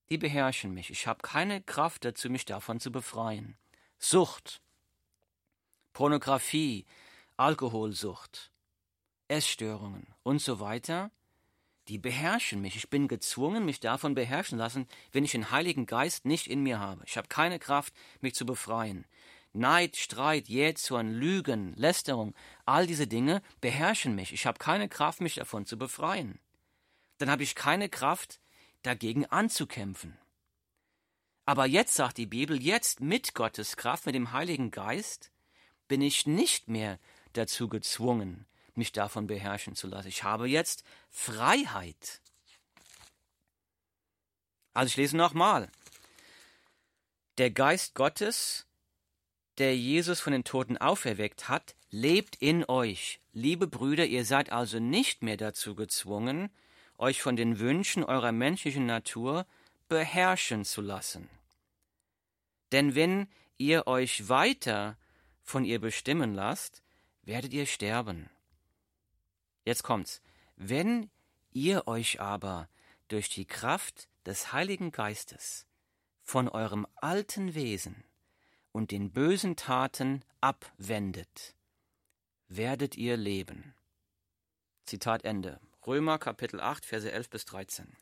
die 0.10 0.17
beherrschen 0.17 0.74
mich. 0.74 0.89
Ich 0.89 1.08
habe 1.08 1.22
keine 1.22 1.62
Kraft 1.62 2.05
dazu, 2.05 2.29
mich 2.29 2.46
davon 2.46 2.79
zu 2.79 2.91
befreien. 2.91 3.58
Sucht, 3.98 4.62
Pornografie, 5.93 6.86
Alkoholsucht, 7.38 8.51
Essstörungen 9.34 10.06
und 10.22 10.42
so 10.42 10.60
weiter, 10.60 11.12
die 11.88 11.98
beherrschen 11.98 12.62
mich. 12.62 12.75
Ich 12.75 12.90
bin 12.90 13.08
gezwungen, 13.08 13.66
mich 13.66 13.80
davon 13.80 14.13
beherrschen 14.13 14.58
lassen, 14.58 14.88
wenn 15.12 15.25
ich 15.25 15.32
den 15.32 15.52
Heiligen 15.52 15.86
Geist 15.86 16.25
nicht 16.25 16.48
in 16.48 16.62
mir 16.62 16.80
habe. 16.80 17.04
Ich 17.06 17.18
habe 17.18 17.28
keine 17.28 17.60
Kraft, 17.60 17.94
mich 18.22 18.36
zu 18.36 18.46
befreien. 18.46 19.06
Neid, 19.52 19.98
Streit, 19.98 20.48
Jähzorn, 20.48 21.12
Lügen, 21.12 21.74
Lästerung, 21.75 22.34
all 22.66 22.88
diese 22.88 23.08
Dinge 23.08 23.42
beherrschen 23.60 24.16
mich. 24.16 24.34
Ich 24.34 24.46
habe 24.46 24.60
keine 24.60 24.88
Kraft, 24.88 25.20
mich 25.20 25.36
davon 25.36 25.66
zu 25.66 25.78
befreien. 25.78 26.40
Dann 27.18 27.30
habe 27.30 27.44
ich 27.44 27.56
keine 27.56 27.90
Kraft, 27.90 28.40
dagegen 28.84 29.25
anzukämpfen. 29.25 30.18
Aber 31.46 31.66
jetzt 31.66 31.96
sagt 31.96 32.18
die 32.18 32.25
Bibel, 32.25 32.62
jetzt 32.62 33.02
mit 33.02 33.34
Gottes 33.34 33.78
Kraft, 33.78 34.06
mit 34.06 34.16
dem 34.16 34.32
Heiligen 34.32 34.72
Geist, 34.72 35.32
bin 35.88 36.02
ich 36.02 36.25
nicht 36.25 36.70
mehr 36.70 37.00
dazu 37.34 37.68
gezwungen, 37.68 38.46
mich 38.77 38.92
davon 38.92 39.27
beherrschen 39.27 39.75
zu 39.75 39.88
lassen. 39.88 40.08
Ich 40.08 40.24
habe 40.24 40.48
jetzt 40.48 40.84
Freiheit. 41.10 42.22
Also 44.74 44.88
ich 44.88 44.98
lese 44.98 45.18
nochmal. 45.18 45.70
Der 47.38 47.51
Geist 47.51 47.96
Gottes, 47.96 48.65
der 49.58 49.75
Jesus 49.77 50.20
von 50.20 50.34
den 50.34 50.44
Toten 50.44 50.77
auferweckt 50.77 51.50
hat, 51.50 51.75
lebt 51.89 52.36
in 52.38 52.65
euch. 52.68 53.20
Liebe 53.34 53.68
Brüder, 53.68 54.06
ihr 54.06 54.25
seid 54.25 54.51
also 54.51 54.80
nicht 54.80 55.22
mehr 55.22 55.38
dazu 55.38 55.75
gezwungen, 55.75 56.51
euch 56.98 57.22
von 57.22 57.36
den 57.36 57.60
Wünschen 57.60 58.03
eurer 58.03 58.32
menschlichen 58.32 58.86
Natur 58.86 59.46
beherrschen 59.88 60.65
zu 60.65 60.82
lassen. 60.82 61.30
Denn 62.72 62.96
wenn 62.96 63.27
ihr 63.58 63.88
euch 63.88 64.30
weiter 64.30 64.98
von 65.44 65.65
ihr 65.65 65.80
bestimmen 65.80 66.34
lasst, 66.34 66.82
werdet 67.24 67.53
ihr 67.53 67.65
sterben. 67.65 68.30
Jetzt 69.65 69.84
kommt's. 69.84 70.22
Wenn 70.55 71.10
ihr 71.51 71.88
euch 71.88 72.20
aber 72.20 72.70
durch 73.08 73.29
die 73.29 73.46
Kraft 73.46 74.10
des 74.25 74.53
Heiligen 74.53 74.91
Geistes 74.91 75.65
von 76.22 76.48
eurem 76.48 76.88
alten 76.96 77.53
Wesen 77.53 78.03
und 78.72 78.91
den 78.91 79.12
bösen 79.12 79.55
Taten 79.55 80.24
abwendet, 80.41 81.55
werdet 82.48 82.96
ihr 82.98 83.17
leben. 83.17 83.75
Zitat 84.86 85.24
Ende. 85.24 85.60
Römer 85.86 86.17
Kapitel 86.17 86.62
8, 86.62 86.86
Verse 86.86 87.12
11 87.12 87.29
bis 87.29 87.46
13. 87.46 87.98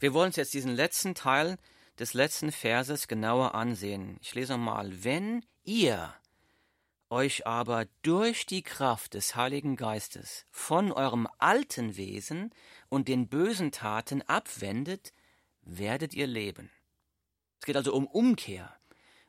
Wir 0.00 0.12
wollen 0.12 0.28
uns 0.28 0.36
jetzt 0.36 0.54
diesen 0.54 0.74
letzten 0.74 1.14
Teil 1.14 1.56
des 1.98 2.14
letzten 2.14 2.52
Verses 2.52 3.08
genauer 3.08 3.54
ansehen. 3.54 4.18
Ich 4.20 4.34
lese 4.34 4.56
mal. 4.56 5.04
Wenn 5.04 5.44
ihr 5.62 6.14
euch 7.10 7.46
aber 7.46 7.86
durch 8.02 8.46
die 8.46 8.62
Kraft 8.62 9.14
des 9.14 9.36
Heiligen 9.36 9.76
Geistes 9.76 10.46
von 10.50 10.92
eurem 10.92 11.28
alten 11.38 11.96
Wesen 11.96 12.52
und 12.88 13.08
den 13.08 13.28
bösen 13.28 13.72
Taten 13.72 14.22
abwendet, 14.22 15.12
werdet 15.62 16.14
ihr 16.14 16.26
leben. 16.26 16.70
Es 17.60 17.66
geht 17.66 17.76
also 17.76 17.94
um 17.94 18.06
Umkehr, 18.06 18.74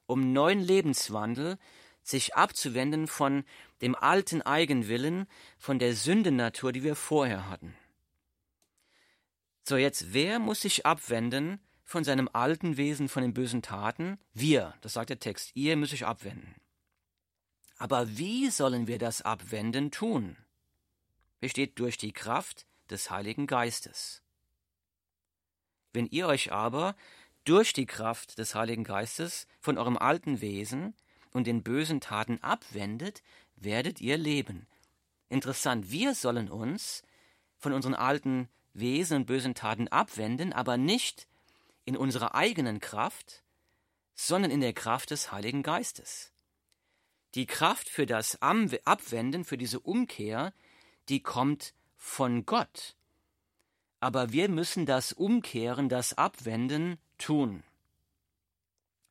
um 0.05 0.33
neuen 0.33 0.59
Lebenswandel, 0.59 1.57
sich 2.03 2.35
abzuwenden 2.35 3.07
von 3.07 3.43
dem 3.81 3.95
alten 3.95 4.41
Eigenwillen, 4.41 5.27
von 5.57 5.79
der 5.79 5.95
Sündennatur, 5.95 6.71
die 6.71 6.83
wir 6.83 6.95
vorher 6.95 7.49
hatten. 7.49 7.75
So, 9.63 9.77
jetzt, 9.77 10.13
wer 10.13 10.37
muss 10.37 10.61
sich 10.61 10.85
abwenden 10.85 11.59
von 11.83 12.03
seinem 12.03 12.29
alten 12.31 12.77
Wesen, 12.77 13.09
von 13.09 13.23
den 13.23 13.33
bösen 13.33 13.63
Taten? 13.63 14.19
Wir, 14.33 14.75
das 14.81 14.93
sagt 14.93 15.09
der 15.09 15.19
Text, 15.19 15.51
ihr 15.55 15.75
müsst 15.75 15.93
euch 15.93 16.05
abwenden. 16.05 16.55
Aber 17.77 18.17
wie 18.17 18.49
sollen 18.49 18.87
wir 18.87 18.97
das 18.97 19.21
Abwenden 19.21 19.91
tun? 19.91 20.37
Besteht 21.39 21.77
durch 21.79 21.97
die 21.97 22.13
Kraft 22.13 22.65
des 22.89 23.09
Heiligen 23.09 23.47
Geistes. 23.47 24.21
Wenn 25.91 26.07
ihr 26.07 26.27
euch 26.27 26.51
aber 26.51 26.95
durch 27.43 27.73
die 27.73 27.85
Kraft 27.85 28.37
des 28.37 28.55
Heiligen 28.55 28.83
Geistes 28.83 29.47
von 29.59 29.77
eurem 29.77 29.97
alten 29.97 30.41
Wesen 30.41 30.93
und 31.31 31.47
den 31.47 31.63
bösen 31.63 32.01
Taten 32.01 32.41
abwendet, 32.41 33.21
werdet 33.55 34.01
ihr 34.01 34.17
leben. 34.17 34.67
Interessant, 35.29 35.91
wir 35.91 36.15
sollen 36.15 36.49
uns 36.49 37.03
von 37.57 37.73
unseren 37.73 37.93
alten 37.93 38.49
Wesen 38.73 39.17
und 39.17 39.25
bösen 39.25 39.55
Taten 39.55 39.87
abwenden, 39.87 40.53
aber 40.53 40.77
nicht 40.77 41.27
in 41.85 41.95
unserer 41.95 42.35
eigenen 42.35 42.79
Kraft, 42.79 43.43
sondern 44.15 44.51
in 44.51 44.61
der 44.61 44.73
Kraft 44.73 45.11
des 45.11 45.31
Heiligen 45.31 45.63
Geistes. 45.63 46.31
Die 47.35 47.45
Kraft 47.45 47.89
für 47.89 48.05
das 48.05 48.41
Abwenden, 48.41 49.45
für 49.45 49.57
diese 49.57 49.79
Umkehr, 49.79 50.53
die 51.09 51.21
kommt 51.21 51.73
von 51.97 52.45
Gott. 52.45 52.95
Aber 53.99 54.31
wir 54.31 54.49
müssen 54.49 54.85
das 54.85 55.13
Umkehren, 55.13 55.89
das 55.89 56.17
Abwenden 56.17 56.97
tun. 57.17 57.63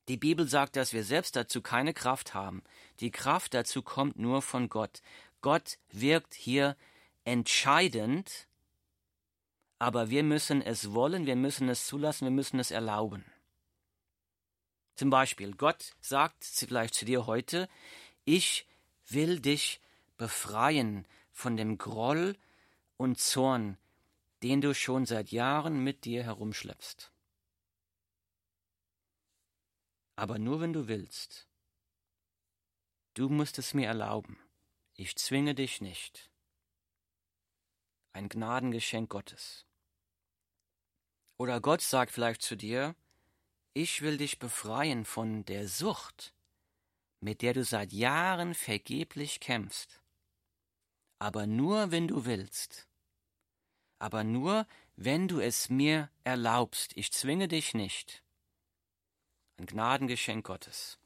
Die 0.09 0.17
Bibel 0.17 0.49
sagt, 0.49 0.77
dass 0.77 0.93
wir 0.93 1.05
selbst 1.05 1.37
dazu 1.37 1.63
keine 1.63 1.95
Kraft 1.95 2.35
haben. 2.35 2.63
Die 3.01 3.11
Kraft 3.11 3.55
dazu 3.55 3.83
kommt 3.83 4.19
nur 4.19 4.43
von 4.43 4.69
Gott. 4.69 5.01
Gott 5.41 5.79
wirkt 5.93 6.35
hier 6.35 6.77
entscheidend 7.25 8.47
aber 9.85 10.09
wir 10.09 10.23
müssen 10.23 10.63
es 10.63 10.95
wollen, 10.95 11.27
wir 11.27 11.37
müssen 11.37 11.69
es 11.69 11.87
zulassen, 11.87 12.25
wir 12.25 12.31
müssen 12.31 12.59
es 12.59 12.71
erlauben. 12.71 13.25
Zum 14.95 15.11
Beispiel, 15.11 15.55
Gott 15.55 15.95
sagt 16.01 16.43
vielleicht 16.45 16.95
zu 16.95 17.05
dir 17.05 17.27
heute, 17.27 17.69
ich 18.25 18.67
will 19.09 19.41
dich 19.41 19.81
befreien 20.17 21.07
von 21.33 21.57
dem 21.57 21.79
Groll 21.79 22.37
und 22.97 23.19
Zorn, 23.19 23.77
den 24.43 24.61
du 24.61 24.75
schon 24.75 25.07
seit 25.07 25.31
Jahren 25.33 25.83
mit 25.83 26.05
dir 26.05 26.23
herumschleppst. 26.23 27.13
Aber 30.17 30.39
nur 30.39 30.61
wenn 30.61 30.73
du 30.73 30.87
willst. 30.87 31.49
Du 33.15 33.29
musst 33.29 33.59
es 33.59 33.75
mir 33.75 33.87
erlauben. 33.87 34.39
Ich 34.95 35.17
zwinge 35.17 35.55
dich 35.55 35.81
nicht 35.81 36.31
ein 38.15 38.29
Gnadengeschenk 38.29 39.11
Gottes. 39.11 39.67
Oder 41.37 41.61
Gott 41.61 41.83
sagt 41.83 42.13
vielleicht 42.13 42.43
zu 42.43 42.57
dir, 42.57 42.95
ich 43.73 44.03
will 44.03 44.19
dich 44.19 44.39
befreien 44.39 45.05
von 45.05 45.45
der 45.45 45.67
Sucht, 45.67 46.34
mit 47.25 47.41
der 47.41 47.55
du 47.55 47.65
seit 47.65 47.95
Jahren 47.95 48.55
vergeblich 48.55 49.41
kämpfst. 49.41 49.99
Aber 51.19 51.47
nur, 51.47 51.91
wenn 51.91 52.07
du 52.07 52.27
willst. 52.27 52.87
Aber 53.99 54.25
nur, 54.25 54.67
wenn 54.97 55.27
du 55.27 55.41
es 55.41 55.71
mir 55.71 56.11
erlaubst. 56.25 56.95
Ich 56.97 57.13
zwinge 57.13 57.49
dich 57.49 57.73
nicht. 57.73 58.23
Ein 59.57 59.65
Gnadengeschenk 59.65 60.45
Gottes. 60.45 60.99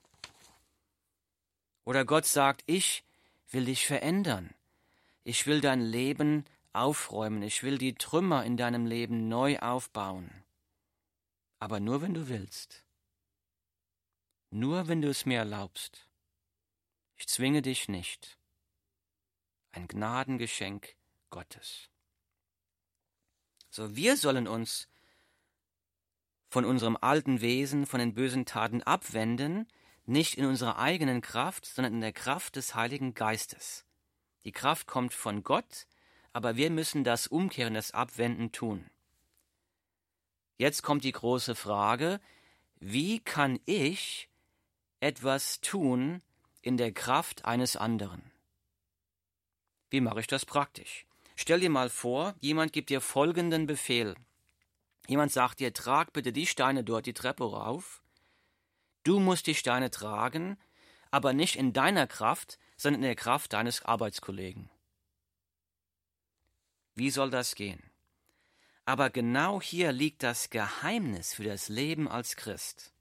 Oder 1.84 2.04
Gott 2.04 2.26
sagt, 2.26 2.64
ich 2.66 3.04
will 3.50 3.66
dich 3.66 3.86
verändern. 3.86 4.52
Ich 5.22 5.46
will 5.46 5.60
dein 5.60 5.80
Leben 5.80 6.46
aufräumen, 6.72 7.42
ich 7.42 7.62
will 7.62 7.78
die 7.78 7.94
Trümmer 7.94 8.44
in 8.44 8.56
deinem 8.56 8.86
Leben 8.86 9.28
neu 9.28 9.60
aufbauen. 9.60 10.42
Aber 11.60 11.78
nur 11.78 12.02
wenn 12.02 12.14
du 12.14 12.28
willst. 12.28 12.84
Nur 14.50 14.88
wenn 14.88 15.00
du 15.00 15.10
es 15.10 15.24
mir 15.24 15.38
erlaubst. 15.38 16.07
Ich 17.18 17.26
zwinge 17.26 17.62
dich 17.62 17.88
nicht. 17.88 18.38
Ein 19.72 19.88
Gnadengeschenk 19.88 20.94
Gottes. 21.30 21.90
So, 23.70 23.96
wir 23.96 24.16
sollen 24.16 24.46
uns 24.46 24.88
von 26.48 26.64
unserem 26.64 26.96
alten 27.00 27.40
Wesen, 27.40 27.86
von 27.86 27.98
den 27.98 28.14
bösen 28.14 28.46
Taten 28.46 28.82
abwenden, 28.84 29.66
nicht 30.06 30.36
in 30.38 30.46
unserer 30.46 30.78
eigenen 30.78 31.20
Kraft, 31.20 31.66
sondern 31.66 31.94
in 31.94 32.00
der 32.00 32.12
Kraft 32.12 32.54
des 32.54 32.76
Heiligen 32.76 33.14
Geistes. 33.14 33.84
Die 34.44 34.52
Kraft 34.52 34.86
kommt 34.86 35.12
von 35.12 35.42
Gott, 35.42 35.86
aber 36.32 36.56
wir 36.56 36.70
müssen 36.70 37.02
das 37.02 37.26
Umkehren, 37.26 37.74
das 37.74 37.90
Abwenden 37.90 38.52
tun. 38.52 38.88
Jetzt 40.56 40.82
kommt 40.82 41.02
die 41.02 41.12
große 41.12 41.56
Frage, 41.56 42.20
wie 42.76 43.18
kann 43.18 43.58
ich 43.66 44.28
etwas 45.00 45.60
tun 45.60 46.22
in 46.68 46.76
der 46.76 46.92
Kraft 46.92 47.46
eines 47.46 47.76
anderen? 47.76 48.30
Wie 49.88 50.02
mache 50.02 50.20
ich 50.20 50.26
das 50.26 50.44
praktisch? 50.44 51.06
Stell 51.34 51.60
dir 51.60 51.70
mal 51.70 51.88
vor, 51.88 52.34
jemand 52.40 52.74
gibt 52.74 52.90
dir 52.90 53.00
folgenden 53.00 53.66
Befehl. 53.66 54.14
Jemand 55.06 55.32
sagt 55.32 55.60
dir, 55.60 55.72
trag 55.72 56.12
bitte 56.12 56.30
die 56.30 56.46
Steine 56.46 56.84
dort 56.84 57.06
die 57.06 57.14
Treppe 57.14 57.44
rauf. 57.44 58.02
Du 59.02 59.18
musst 59.18 59.46
die 59.46 59.54
Steine 59.54 59.90
tragen, 59.90 60.58
aber 61.10 61.32
nicht 61.32 61.56
in 61.56 61.72
deiner 61.72 62.06
Kraft, 62.06 62.58
sondern 62.76 63.02
in 63.02 63.08
der 63.08 63.16
Kraft 63.16 63.54
deines 63.54 63.82
Arbeitskollegen. 63.86 64.68
Wie 66.94 67.08
soll 67.08 67.30
das 67.30 67.54
gehen? 67.54 67.82
Aber 68.84 69.08
genau 69.08 69.62
hier 69.62 69.92
liegt 69.92 70.22
das 70.22 70.50
Geheimnis 70.50 71.32
für 71.32 71.44
das 71.44 71.70
Leben 71.70 72.08
als 72.08 72.36
Christ. 72.36 72.92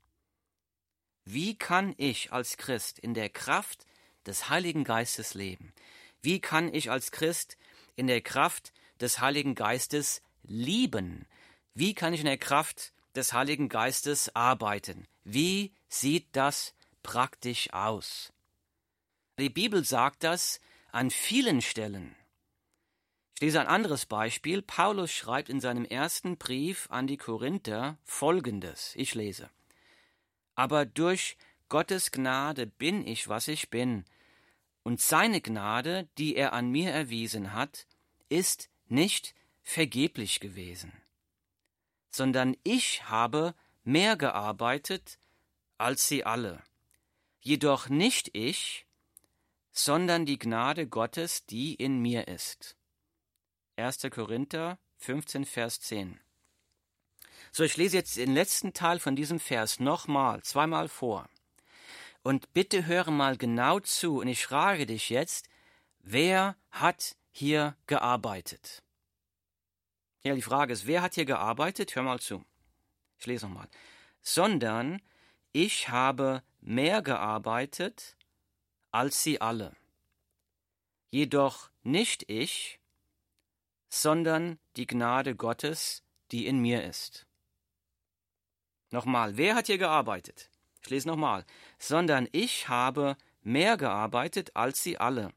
Wie 1.30 1.58
kann 1.58 1.94
ich 1.98 2.32
als 2.32 2.56
Christ 2.56 2.98
in 2.98 3.12
der 3.12 3.28
Kraft 3.28 3.84
des 4.24 4.48
Heiligen 4.48 4.82
Geistes 4.82 5.34
leben? 5.34 5.74
Wie 6.22 6.40
kann 6.40 6.72
ich 6.72 6.90
als 6.90 7.10
Christ 7.10 7.58
in 7.96 8.06
der 8.06 8.22
Kraft 8.22 8.72
des 8.98 9.20
Heiligen 9.20 9.54
Geistes 9.54 10.22
lieben? 10.42 11.26
Wie 11.74 11.92
kann 11.92 12.14
ich 12.14 12.20
in 12.20 12.26
der 12.26 12.38
Kraft 12.38 12.94
des 13.14 13.34
Heiligen 13.34 13.68
Geistes 13.68 14.34
arbeiten? 14.34 15.06
Wie 15.22 15.74
sieht 15.90 16.28
das 16.32 16.72
praktisch 17.02 17.74
aus? 17.74 18.32
Die 19.38 19.50
Bibel 19.50 19.84
sagt 19.84 20.24
das 20.24 20.62
an 20.92 21.10
vielen 21.10 21.60
Stellen. 21.60 22.16
Ich 23.34 23.42
lese 23.42 23.60
ein 23.60 23.66
anderes 23.66 24.06
Beispiel. 24.06 24.62
Paulus 24.62 25.12
schreibt 25.12 25.50
in 25.50 25.60
seinem 25.60 25.84
ersten 25.84 26.38
Brief 26.38 26.86
an 26.90 27.06
die 27.06 27.18
Korinther 27.18 27.98
folgendes. 28.02 28.94
Ich 28.96 29.14
lese. 29.14 29.50
Aber 30.58 30.86
durch 30.86 31.36
Gottes 31.68 32.10
Gnade 32.10 32.66
bin 32.66 33.06
ich, 33.06 33.28
was 33.28 33.46
ich 33.46 33.70
bin, 33.70 34.04
und 34.82 35.00
seine 35.00 35.40
Gnade, 35.40 36.08
die 36.18 36.34
er 36.34 36.52
an 36.52 36.68
mir 36.68 36.90
erwiesen 36.90 37.52
hat, 37.52 37.86
ist 38.28 38.68
nicht 38.88 39.36
vergeblich 39.62 40.40
gewesen, 40.40 40.92
sondern 42.10 42.56
ich 42.64 43.08
habe 43.08 43.54
mehr 43.84 44.16
gearbeitet 44.16 45.20
als 45.76 46.08
sie 46.08 46.24
alle. 46.24 46.60
Jedoch 47.38 47.88
nicht 47.88 48.30
ich, 48.32 48.84
sondern 49.70 50.26
die 50.26 50.40
Gnade 50.40 50.88
Gottes, 50.88 51.46
die 51.46 51.76
in 51.76 52.00
mir 52.00 52.26
ist. 52.26 52.76
1. 53.76 54.08
Korinther 54.10 54.80
15, 54.96 55.44
Vers 55.44 55.78
10. 55.78 56.18
So, 57.52 57.64
ich 57.64 57.76
lese 57.76 57.96
jetzt 57.96 58.16
den 58.16 58.34
letzten 58.34 58.72
Teil 58.72 58.98
von 58.98 59.16
diesem 59.16 59.40
Vers 59.40 59.80
nochmal, 59.80 60.42
zweimal 60.42 60.88
vor. 60.88 61.28
Und 62.22 62.52
bitte 62.52 62.86
höre 62.86 63.10
mal 63.10 63.36
genau 63.36 63.80
zu 63.80 64.20
und 64.20 64.28
ich 64.28 64.44
frage 64.44 64.86
dich 64.86 65.08
jetzt, 65.08 65.48
wer 66.00 66.56
hat 66.70 67.16
hier 67.30 67.76
gearbeitet? 67.86 68.82
Ja, 70.24 70.34
die 70.34 70.42
Frage 70.42 70.72
ist, 70.72 70.86
wer 70.86 71.02
hat 71.02 71.14
hier 71.14 71.24
gearbeitet? 71.24 71.94
Hör 71.94 72.02
mal 72.02 72.20
zu. 72.20 72.44
Ich 73.18 73.26
lese 73.26 73.46
nochmal. 73.46 73.68
Sondern 74.20 75.00
ich 75.52 75.88
habe 75.88 76.42
mehr 76.60 77.02
gearbeitet 77.02 78.16
als 78.90 79.22
sie 79.22 79.40
alle. 79.40 79.76
Jedoch 81.10 81.70
nicht 81.82 82.28
ich, 82.28 82.80
sondern 83.88 84.58
die 84.76 84.86
Gnade 84.86 85.36
Gottes, 85.36 86.02
die 86.32 86.46
in 86.46 86.58
mir 86.58 86.84
ist. 86.84 87.27
Nochmal, 88.90 89.36
wer 89.36 89.54
hat 89.54 89.66
hier 89.66 89.78
gearbeitet? 89.78 90.50
Ich 90.82 90.90
lese 90.90 91.08
nochmal. 91.08 91.44
Sondern 91.78 92.28
ich 92.32 92.68
habe 92.68 93.16
mehr 93.42 93.76
gearbeitet 93.76 94.54
als 94.54 94.82
sie 94.82 94.98
alle. 94.98 95.32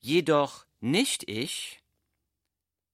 Jedoch 0.00 0.64
nicht 0.80 1.28
ich, 1.28 1.82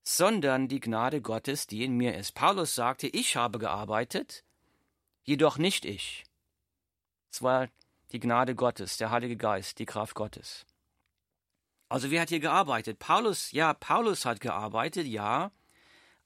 sondern 0.03 0.69
die 0.69 0.81
Gnade 0.81 1.21
Gottes, 1.21 1.67
die 1.67 1.85
in 1.85 1.97
mir 1.97 2.17
ist. 2.17 2.33
Paulus 2.33 2.75
sagte, 2.75 3.07
ich 3.09 3.37
habe 3.37 3.59
gearbeitet, 3.59 4.45
jedoch 5.23 5.59
nicht 5.59 5.85
ich. 5.85 6.25
Es 7.31 7.43
war 7.43 7.69
die 8.13 8.21
Gnade 8.21 8.55
Gottes, 8.55 8.97
der 8.97 9.11
Heilige 9.11 9.37
Geist, 9.37 9.79
die 9.79 9.87
Kraft 9.87 10.15
Gottes. 10.15 10.67
Also 11.89 12.11
wer 12.11 12.23
hat 12.23 12.29
hier 12.29 12.41
gearbeitet? 12.41 12.99
Paulus, 12.99 13.51
ja, 13.53 13.75
Paulus 13.75 14.25
hat 14.25 14.41
gearbeitet, 14.41 15.07
ja, 15.07 15.51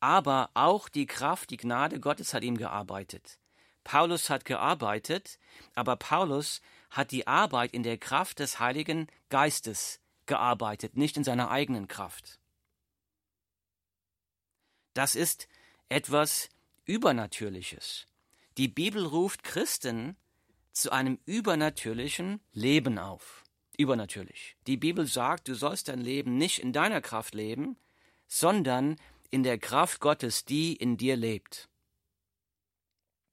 aber 0.00 0.50
auch 0.54 0.88
die 0.88 1.06
Kraft, 1.06 1.50
die 1.50 1.56
Gnade 1.56 2.00
Gottes 2.00 2.34
hat 2.34 2.42
ihm 2.42 2.56
gearbeitet. 2.56 3.38
Paulus 3.84 4.28
hat 4.28 4.44
gearbeitet, 4.44 5.38
aber 5.74 5.96
Paulus 5.96 6.60
hat 6.90 7.10
die 7.10 7.26
Arbeit 7.26 7.72
in 7.72 7.82
der 7.82 7.98
Kraft 7.98 8.38
des 8.38 8.60
Heiligen 8.60 9.06
Geistes 9.30 10.00
gearbeitet, 10.26 10.96
nicht 10.96 11.16
in 11.16 11.24
seiner 11.24 11.50
eigenen 11.50 11.88
Kraft. 11.88 12.38
Das 14.94 15.14
ist 15.14 15.48
etwas 15.88 16.48
Übernatürliches. 16.84 18.06
Die 18.56 18.68
Bibel 18.68 19.04
ruft 19.04 19.42
Christen 19.42 20.16
zu 20.72 20.90
einem 20.90 21.18
übernatürlichen 21.24 22.40
Leben 22.52 22.98
auf. 22.98 23.44
Übernatürlich. 23.76 24.56
Die 24.66 24.76
Bibel 24.76 25.06
sagt, 25.06 25.48
du 25.48 25.54
sollst 25.54 25.88
dein 25.88 26.00
Leben 26.00 26.36
nicht 26.36 26.58
in 26.58 26.72
deiner 26.72 27.00
Kraft 27.00 27.34
leben, 27.34 27.78
sondern 28.26 28.96
in 29.30 29.42
der 29.42 29.58
Kraft 29.58 30.00
Gottes, 30.00 30.44
die 30.44 30.74
in 30.74 30.96
dir 30.96 31.16
lebt. 31.16 31.68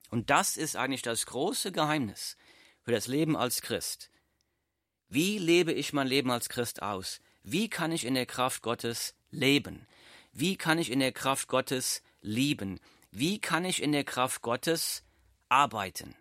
Und 0.09 0.29
das 0.29 0.57
ist 0.57 0.75
eigentlich 0.75 1.01
das 1.01 1.25
große 1.25 1.71
Geheimnis 1.71 2.37
für 2.81 2.91
das 2.91 3.07
Leben 3.07 3.35
als 3.35 3.61
Christ. 3.61 4.11
Wie 5.07 5.37
lebe 5.37 5.71
ich 5.71 5.93
mein 5.93 6.07
Leben 6.07 6.31
als 6.31 6.49
Christ 6.49 6.81
aus? 6.81 7.19
Wie 7.43 7.69
kann 7.69 7.91
ich 7.91 8.05
in 8.05 8.15
der 8.15 8.25
Kraft 8.25 8.61
Gottes 8.61 9.15
leben? 9.29 9.87
Wie 10.31 10.55
kann 10.57 10.79
ich 10.79 10.91
in 10.91 10.99
der 10.99 11.11
Kraft 11.11 11.47
Gottes 11.47 12.01
lieben? 12.21 12.79
Wie 13.11 13.39
kann 13.39 13.65
ich 13.65 13.81
in 13.81 13.91
der 13.91 14.03
Kraft 14.03 14.41
Gottes 14.41 15.03
arbeiten? 15.47 16.15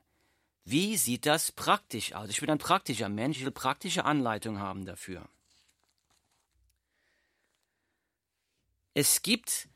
Wie 0.64 0.96
sieht 0.96 1.26
das 1.26 1.52
praktisch 1.52 2.14
aus? 2.14 2.30
Ich 2.30 2.40
bin 2.40 2.50
ein 2.50 2.58
praktischer 2.58 3.08
Mensch, 3.08 3.38
ich 3.38 3.44
will 3.44 3.52
praktische 3.52 4.04
Anleitung 4.04 4.58
haben 4.58 4.86
dafür. 4.86 5.28
Es 8.96 9.22
gibt 9.22 9.68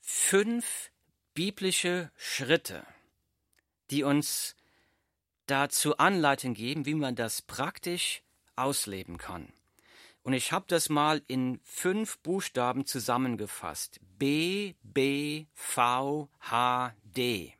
fünf 0.00 0.90
biblische 1.34 2.10
Schritte, 2.16 2.86
die 3.90 4.04
uns 4.04 4.56
dazu 5.44 5.98
Anleitung 5.98 6.54
geben, 6.54 6.86
wie 6.86 6.94
man 6.94 7.14
das 7.14 7.42
praktisch 7.42 8.22
ausleben 8.56 9.18
kann. 9.18 9.52
Und 10.22 10.32
ich 10.32 10.50
habe 10.50 10.64
das 10.66 10.88
mal 10.88 11.20
in 11.26 11.60
fünf 11.62 12.16
Buchstaben 12.20 12.86
zusammengefasst. 12.86 14.00
B, 14.18 14.72
B, 14.82 15.44
V, 15.52 16.30
H, 16.40 16.94
D. 17.02 17.52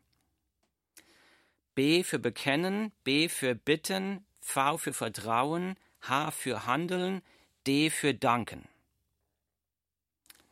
B 1.75 2.03
für 2.03 2.19
bekennen, 2.19 2.93
B 3.03 3.29
für 3.29 3.55
bitten, 3.55 4.25
V 4.41 4.79
für 4.79 4.95
vertrauen, 4.95 5.77
H 6.01 6.31
für 6.31 6.65
handeln, 6.65 7.21
D 7.67 7.91
für 7.91 8.15
danken. 8.15 8.67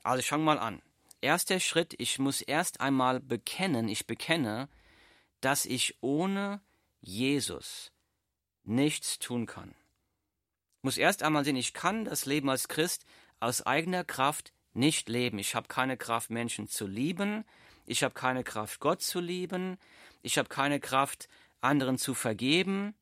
Also 0.03 0.23
schauen 0.23 0.41
wir 0.41 0.55
mal 0.55 0.59
an. 0.59 0.83
Erster 1.21 1.61
Schritt, 1.61 1.95
ich 1.99 2.19
muss 2.19 2.41
erst 2.41 2.81
einmal 2.81 3.21
bekennen, 3.21 3.89
ich 3.89 4.07
bekenne, 4.07 4.69
dass 5.41 5.65
ich 5.65 5.97
ohne 6.01 6.61
Jesus 7.01 7.93
nichts 8.65 9.19
tun 9.19 9.47
kann. 9.47 9.75
Ich 10.79 10.85
muss 10.85 10.97
erst 10.97 11.23
einmal 11.23 11.45
sehen, 11.45 11.57
ich 11.57 11.75
kann 11.75 12.05
das 12.05 12.27
Leben 12.27 12.51
als 12.51 12.69
Christ 12.69 13.05
aus 13.39 13.63
eigener 13.63 14.05
Kraft 14.05 14.53
nicht 14.75 15.09
leben. 15.09 15.39
Ich 15.39 15.55
habe 15.55 15.69
keine 15.69 15.97
Kraft, 15.97 16.31
Menschen 16.31 16.69
zu 16.69 16.87
lieben. 16.87 17.45
Ich 17.87 18.03
habe 18.03 18.15
keine 18.15 18.43
Kraft, 18.45 18.81
Gott 18.81 19.03
zu 19.03 19.21
lieben. 19.21 19.79
Ich 20.23 20.39
habe 20.39 20.49
keine 20.49 20.81
Kraft, 20.81 21.29
anderen 21.61 21.99
zu 21.99 22.15
vergeben. 22.15 22.95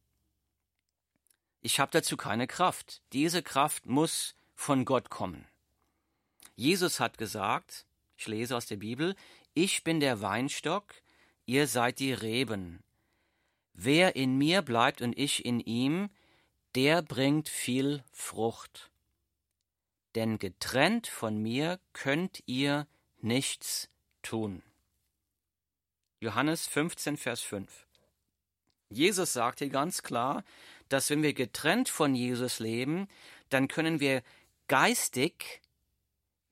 Ich 1.62 1.78
habe 1.80 1.90
dazu 1.92 2.16
keine 2.16 2.46
Kraft. 2.46 3.02
Diese 3.12 3.42
Kraft 3.42 3.86
muss 3.86 4.34
von 4.54 4.84
Gott 4.84 5.10
kommen. 5.10 5.46
Jesus 6.60 7.00
hat 7.00 7.16
gesagt, 7.16 7.86
ich 8.18 8.26
lese 8.26 8.54
aus 8.54 8.66
der 8.66 8.76
Bibel, 8.76 9.16
ich 9.54 9.82
bin 9.82 9.98
der 9.98 10.20
Weinstock, 10.20 10.92
ihr 11.46 11.66
seid 11.66 12.00
die 12.00 12.12
Reben. 12.12 12.84
Wer 13.72 14.14
in 14.14 14.36
mir 14.36 14.60
bleibt 14.60 15.00
und 15.00 15.16
ich 15.16 15.46
in 15.46 15.60
ihm, 15.60 16.10
der 16.74 17.00
bringt 17.00 17.48
viel 17.48 18.04
Frucht. 18.12 18.90
Denn 20.14 20.38
getrennt 20.38 21.06
von 21.06 21.38
mir 21.38 21.80
könnt 21.94 22.42
ihr 22.44 22.86
nichts 23.22 23.88
tun. 24.20 24.62
Johannes 26.20 26.66
15, 26.66 27.16
Vers 27.16 27.40
5. 27.40 27.86
Jesus 28.90 29.32
sagt 29.32 29.60
hier 29.60 29.70
ganz 29.70 30.02
klar, 30.02 30.44
dass 30.90 31.08
wenn 31.08 31.22
wir 31.22 31.32
getrennt 31.32 31.88
von 31.88 32.14
Jesus 32.14 32.58
leben, 32.58 33.08
dann 33.48 33.66
können 33.66 33.98
wir 33.98 34.22
geistig 34.68 35.62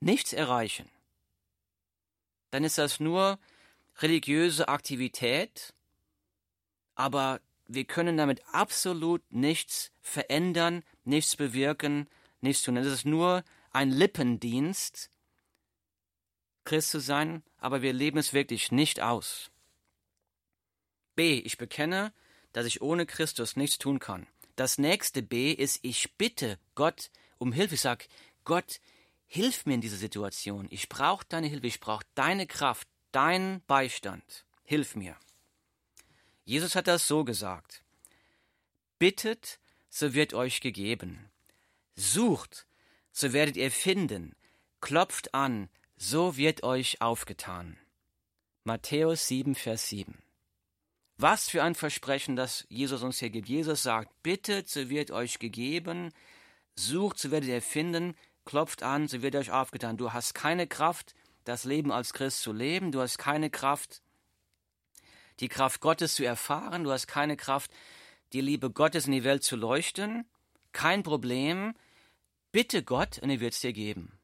nichts 0.01 0.33
erreichen. 0.33 0.91
Dann 2.51 2.65
ist 2.65 2.79
das 2.79 3.01
nur 3.01 3.39
religiöse 3.99 4.69
Aktivität, 4.69 5.75
aber 6.95 7.41
wir 7.67 7.85
können 7.85 8.17
damit 8.17 8.43
absolut 8.53 9.23
nichts 9.31 9.93
verändern, 10.01 10.83
nichts 11.05 11.37
bewirken, 11.37 12.09
nichts 12.41 12.63
tun. 12.63 12.77
Es 12.77 12.87
ist 12.87 13.05
nur 13.05 13.45
ein 13.71 13.91
Lippendienst, 13.91 15.11
Christ 16.65 16.91
zu 16.91 17.01
sein, 17.01 17.43
aber 17.59 17.83
wir 17.83 17.93
leben 17.93 18.19
es 18.19 18.33
wirklich 18.33 18.73
nicht 18.73 19.01
aus. 19.01 19.51
B. 21.15 21.39
Ich 21.41 21.59
bekenne, 21.59 22.13
dass 22.53 22.67
ich 22.67 22.81
ohne 22.81 23.07
Christus 23.07 23.57
nichts 23.57 23.79
tun 23.79 23.99
kann. 23.99 24.27
Das 24.57 24.79
nächste 24.79 25.23
B 25.23 25.53
ist, 25.53 25.81
ich 25.83 26.15
bitte 26.17 26.59
Gott 26.75 27.11
um 27.39 27.53
Hilfe. 27.53 27.75
Ich 27.75 27.81
sage, 27.81 28.07
Gott, 28.45 28.81
hilf 29.29 29.67
mir 29.67 29.75
in 29.75 29.81
dieser 29.81 29.97
Situation. 29.97 30.67
Ich 30.71 30.89
brauche 30.89 31.25
deine 31.29 31.47
Hilfe, 31.47 31.67
ich 31.69 31.81
brauche 31.81 32.05
deine 32.15 32.47
Kraft, 32.47 32.89
deinen 33.13 33.63
Beistand. 33.67 34.45
Hilf 34.65 34.97
mir. 34.97 35.17
Jesus 36.45 36.75
hat 36.75 36.89
das 36.89 37.07
so 37.07 37.25
gesagt. 37.25 37.83
Bittet, 38.99 39.61
so 39.91 40.15
wird 40.15 40.35
euch 40.35 40.61
gegeben. 40.61 41.31
Sucht, 41.95 42.67
so 43.13 43.33
werdet 43.33 43.57
ihr 43.57 43.71
finden. 43.71 44.35
Klopft 44.81 45.35
an, 45.35 45.69
so 45.97 46.37
wird 46.37 46.63
euch 46.63 47.01
aufgetan. 47.01 47.79
Matthäus 48.65 49.29
7, 49.29 49.55
Vers 49.55 49.89
7. 49.89 50.23
Was 51.17 51.49
für 51.49 51.63
ein 51.63 51.75
Versprechen, 51.75 52.37
das 52.37 52.65
Jesus 52.69 53.03
uns 53.03 53.19
hier 53.19 53.31
gibt. 53.31 53.49
Jesus 53.49 53.83
sagt, 53.83 54.23
bittet, 54.23 54.69
so 54.69 54.89
wird 54.89 55.11
euch 55.11 55.39
gegeben. 55.39 56.13
Sucht, 56.77 57.19
so 57.19 57.31
werdet 57.33 57.49
ihr 57.49 57.63
finden. 57.63 58.15
Klopft 58.49 58.83
an, 58.83 59.09
so 59.09 59.21
wird 59.21 59.37
euch 59.37 59.51
aufgetan. 59.51 59.99
Du 59.99 60.15
hast 60.15 60.33
keine 60.33 60.67
Kraft, 60.67 61.15
das 61.45 61.65
Leben 61.65 61.93
als 61.93 62.15
Christ 62.15 62.41
zu 62.41 62.55
leben. 62.55 62.93
Du 62.93 63.03
hast 63.03 63.19
keine 63.19 63.51
Kraft, 63.51 64.01
die 65.41 65.49
Kraft 65.49 65.83
Gottes 65.83 66.15
zu 66.15 66.25
erfahren, 66.25 66.83
du 66.83 66.91
hast 66.91 67.07
keine 67.07 67.37
Kraft, 67.37 67.71
die 68.33 68.41
Liebe 68.41 68.71
Gottes 68.71 69.05
in 69.05 69.13
die 69.13 69.23
Welt 69.23 69.45
zu 69.45 69.55
leuchten, 69.55 70.25
kein 70.73 71.03
Problem. 71.03 71.75
Bitte 72.51 72.83
Gott 72.83 73.19
und 73.19 73.29
er 73.29 73.41
wird 73.41 73.53
es 73.53 73.61
dir 73.61 73.75
geben. 73.75 74.19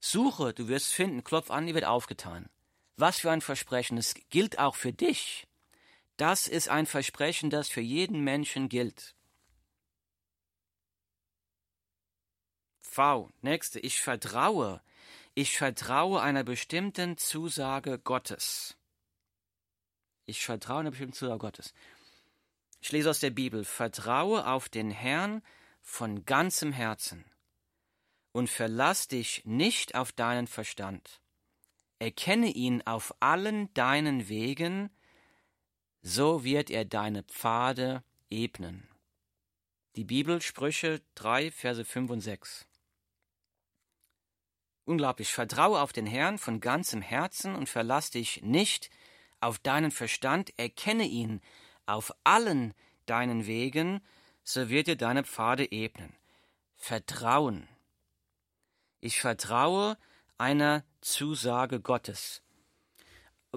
Suche, 0.00 0.52
du 0.52 0.66
wirst 0.66 0.92
finden, 0.92 1.22
klopf 1.22 1.52
an, 1.52 1.68
dir 1.68 1.74
wird 1.74 1.84
aufgetan. 1.84 2.48
Was 2.96 3.20
für 3.20 3.30
ein 3.30 3.42
Versprechen, 3.42 3.96
es 3.96 4.14
gilt 4.28 4.58
auch 4.58 4.74
für 4.74 4.92
dich. 4.92 5.46
Das 6.16 6.48
ist 6.48 6.68
ein 6.68 6.86
Versprechen, 6.86 7.48
das 7.48 7.68
für 7.68 7.80
jeden 7.80 8.24
Menschen 8.24 8.68
gilt. 8.68 9.14
V, 12.90 13.30
nächste, 13.42 13.78
ich 13.80 14.00
vertraue. 14.00 14.80
Ich 15.34 15.56
vertraue 15.56 16.20
einer 16.20 16.42
bestimmten 16.42 17.16
Zusage 17.16 17.98
Gottes. 17.98 18.76
Ich 20.24 20.44
vertraue 20.44 20.80
einer 20.80 20.90
bestimmten 20.90 21.14
Zusage 21.14 21.38
Gottes. 21.38 21.74
Ich 22.80 22.90
lese 22.92 23.10
aus 23.10 23.20
der 23.20 23.30
Bibel, 23.30 23.64
vertraue 23.64 24.46
auf 24.46 24.68
den 24.68 24.90
Herrn 24.90 25.42
von 25.82 26.24
ganzem 26.24 26.72
Herzen 26.72 27.24
und 28.32 28.48
verlass 28.48 29.08
dich 29.08 29.44
nicht 29.44 29.94
auf 29.94 30.12
deinen 30.12 30.46
Verstand. 30.46 31.20
Erkenne 31.98 32.48
ihn 32.48 32.82
auf 32.82 33.14
allen 33.20 33.72
deinen 33.74 34.28
Wegen, 34.28 34.90
so 36.02 36.44
wird 36.44 36.70
er 36.70 36.84
deine 36.84 37.22
Pfade 37.24 38.02
ebnen. 38.30 38.88
Die 39.96 40.04
Bibel 40.04 40.40
Sprüche 40.40 41.02
3, 41.16 41.50
Verse 41.50 41.84
5 41.84 42.10
und 42.10 42.20
6. 42.20 42.67
Unglaublich, 44.88 45.34
vertraue 45.34 45.82
auf 45.82 45.92
den 45.92 46.06
Herrn 46.06 46.38
von 46.38 46.60
ganzem 46.60 47.02
Herzen 47.02 47.54
und 47.54 47.68
verlass 47.68 48.10
dich 48.10 48.40
nicht 48.42 48.88
auf 49.38 49.58
deinen 49.58 49.90
Verstand, 49.90 50.58
erkenne 50.58 51.04
ihn 51.04 51.42
auf 51.84 52.10
allen 52.24 52.72
deinen 53.04 53.46
Wegen, 53.46 54.00
so 54.44 54.70
wird 54.70 54.86
dir 54.86 54.96
deine 54.96 55.24
Pfade 55.24 55.70
ebnen. 55.72 56.16
Vertrauen. 56.74 57.68
Ich 59.02 59.20
vertraue 59.20 59.98
einer 60.38 60.84
Zusage 61.02 61.80
Gottes. 61.80 62.40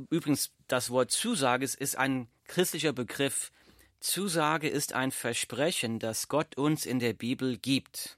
Übrigens, 0.10 0.52
das 0.68 0.90
Wort 0.90 1.12
Zusage 1.12 1.64
ist 1.64 1.96
ein 1.98 2.28
christlicher 2.44 2.92
Begriff. 2.92 3.54
Zusage 4.02 4.68
ist 4.68 4.92
ein 4.92 5.14
Versprechen, 5.14 5.98
das 5.98 6.28
Gott 6.28 6.58
uns 6.58 6.86
in 6.86 7.00
der 7.00 7.14
Bibel 7.14 7.58
gibt. 7.58 8.18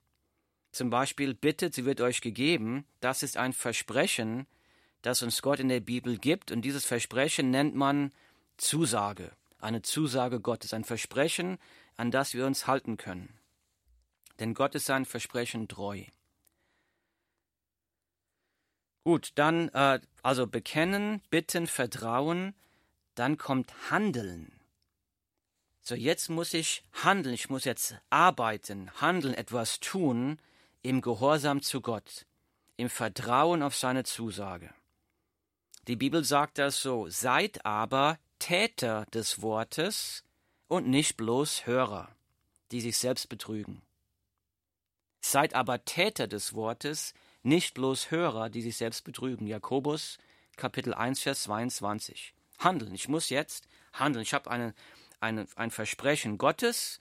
Zum 0.73 0.89
Beispiel, 0.89 1.35
bittet, 1.35 1.75
sie 1.75 1.85
wird 1.85 2.01
euch 2.01 2.19
gegeben. 2.19 2.83
Das 2.99 3.21
ist 3.21 3.37
ein 3.37 3.53
Versprechen, 3.53 4.47
das 5.03 5.21
uns 5.21 5.43
Gott 5.43 5.59
in 5.59 5.69
der 5.69 5.81
Bibel 5.81 6.17
gibt. 6.17 6.51
Und 6.51 6.63
dieses 6.63 6.83
Versprechen 6.83 7.51
nennt 7.51 7.75
man 7.75 8.11
Zusage. 8.57 9.31
Eine 9.59 9.83
Zusage 9.83 10.39
Gottes. 10.39 10.73
Ein 10.73 10.83
Versprechen, 10.83 11.59
an 11.95 12.09
das 12.09 12.33
wir 12.33 12.47
uns 12.47 12.65
halten 12.65 12.97
können. 12.97 13.37
Denn 14.39 14.55
Gott 14.55 14.73
ist 14.73 14.87
sein 14.87 15.05
Versprechen 15.05 15.67
treu. 15.67 16.05
Gut, 19.03 19.31
dann 19.35 19.69
äh, 19.69 19.99
also 20.23 20.47
bekennen, 20.47 21.21
bitten, 21.29 21.67
vertrauen, 21.67 22.55
dann 23.13 23.37
kommt 23.37 23.91
handeln. 23.91 24.51
So, 25.81 25.93
jetzt 25.93 26.29
muss 26.29 26.51
ich 26.55 26.83
handeln, 26.93 27.35
ich 27.35 27.51
muss 27.51 27.63
jetzt 27.63 27.95
arbeiten, 28.09 28.89
handeln, 28.99 29.35
etwas 29.35 29.79
tun 29.79 30.39
im 30.83 31.01
Gehorsam 31.01 31.61
zu 31.61 31.81
Gott, 31.81 32.25
im 32.77 32.89
Vertrauen 32.89 33.63
auf 33.63 33.75
seine 33.75 34.03
Zusage. 34.03 34.73
Die 35.87 35.95
Bibel 35.95 36.23
sagt 36.23 36.59
das 36.59 36.81
so, 36.81 37.09
seid 37.09 37.65
aber 37.65 38.19
Täter 38.39 39.05
des 39.13 39.41
Wortes 39.41 40.23
und 40.67 40.87
nicht 40.87 41.17
bloß 41.17 41.65
Hörer, 41.65 42.15
die 42.71 42.81
sich 42.81 42.97
selbst 42.97 43.29
betrügen. 43.29 43.81
Seid 45.21 45.55
aber 45.55 45.85
Täter 45.85 46.27
des 46.27 46.53
Wortes, 46.53 47.13
nicht 47.43 47.73
bloß 47.73 48.11
Hörer, 48.11 48.49
die 48.49 48.61
sich 48.61 48.77
selbst 48.77 49.03
betrügen. 49.03 49.47
Jakobus 49.47 50.17
Kapitel 50.57 50.93
1, 50.93 51.21
Vers 51.21 51.43
22. 51.43 52.33
Handeln. 52.59 52.93
Ich 52.93 53.07
muss 53.07 53.29
jetzt 53.29 53.67
handeln. 53.93 54.23
Ich 54.23 54.33
habe 54.33 54.51
eine, 54.51 54.73
eine, 55.19 55.47
ein 55.55 55.71
Versprechen 55.71 56.37
Gottes 56.37 56.99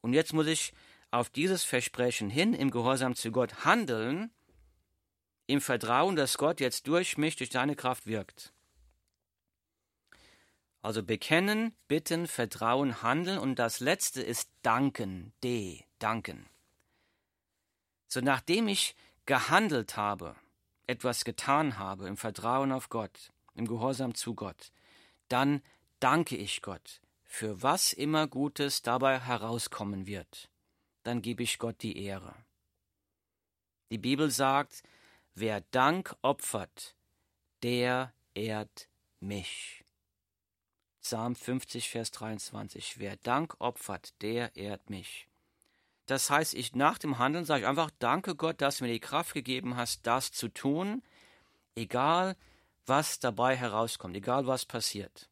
und 0.00 0.12
jetzt 0.12 0.32
muss 0.32 0.46
ich 0.46 0.72
auf 1.10 1.30
dieses 1.30 1.64
Versprechen 1.64 2.30
hin 2.30 2.54
im 2.54 2.70
Gehorsam 2.70 3.14
zu 3.14 3.32
Gott 3.32 3.64
handeln, 3.64 4.30
im 5.46 5.60
Vertrauen, 5.60 6.16
dass 6.16 6.38
Gott 6.38 6.60
jetzt 6.60 6.86
durch 6.86 7.18
mich, 7.18 7.36
durch 7.36 7.50
seine 7.50 7.74
Kraft 7.74 8.06
wirkt. 8.06 8.52
Also 10.82 11.02
bekennen, 11.02 11.74
bitten, 11.88 12.26
vertrauen, 12.26 13.02
handeln 13.02 13.38
und 13.38 13.58
das 13.58 13.80
letzte 13.80 14.22
ist 14.22 14.50
danken, 14.62 15.32
de, 15.42 15.82
danken. 15.98 16.46
So 18.06 18.20
nachdem 18.20 18.68
ich 18.68 18.94
gehandelt 19.26 19.96
habe, 19.96 20.36
etwas 20.86 21.24
getan 21.24 21.78
habe 21.78 22.08
im 22.08 22.16
Vertrauen 22.16 22.72
auf 22.72 22.88
Gott, 22.88 23.32
im 23.54 23.66
Gehorsam 23.66 24.14
zu 24.14 24.34
Gott, 24.34 24.72
dann 25.28 25.62
danke 25.98 26.36
ich 26.36 26.62
Gott 26.62 27.00
für 27.30 27.62
was 27.62 27.92
immer 27.92 28.26
Gutes 28.26 28.82
dabei 28.82 29.20
herauskommen 29.20 30.06
wird. 30.06 30.49
Dann 31.02 31.22
gebe 31.22 31.42
ich 31.42 31.58
Gott 31.58 31.82
die 31.82 32.02
Ehre. 32.04 32.34
Die 33.90 33.98
Bibel 33.98 34.30
sagt, 34.30 34.82
wer 35.34 35.62
Dank 35.72 36.14
opfert, 36.22 36.94
der 37.62 38.12
ehrt 38.34 38.88
mich. 39.20 39.84
Psalm 41.02 41.34
50, 41.34 41.88
Vers 41.88 42.10
23. 42.10 42.98
Wer 42.98 43.16
Dank 43.16 43.56
opfert, 43.58 44.14
der 44.22 44.54
ehrt 44.56 44.90
mich. 44.90 45.26
Das 46.06 46.28
heißt, 46.28 46.54
ich 46.54 46.74
nach 46.74 46.98
dem 46.98 47.18
Handeln 47.18 47.44
sage 47.44 47.62
ich 47.62 47.68
einfach, 47.68 47.90
danke 47.98 48.34
Gott, 48.34 48.60
dass 48.60 48.78
du 48.78 48.84
mir 48.84 48.92
die 48.92 49.00
Kraft 49.00 49.32
gegeben 49.32 49.76
hast, 49.76 50.06
das 50.06 50.32
zu 50.32 50.48
tun, 50.48 51.02
egal 51.74 52.36
was 52.86 53.20
dabei 53.20 53.56
herauskommt, 53.56 54.16
egal 54.16 54.46
was 54.46 54.66
passiert. 54.66 55.30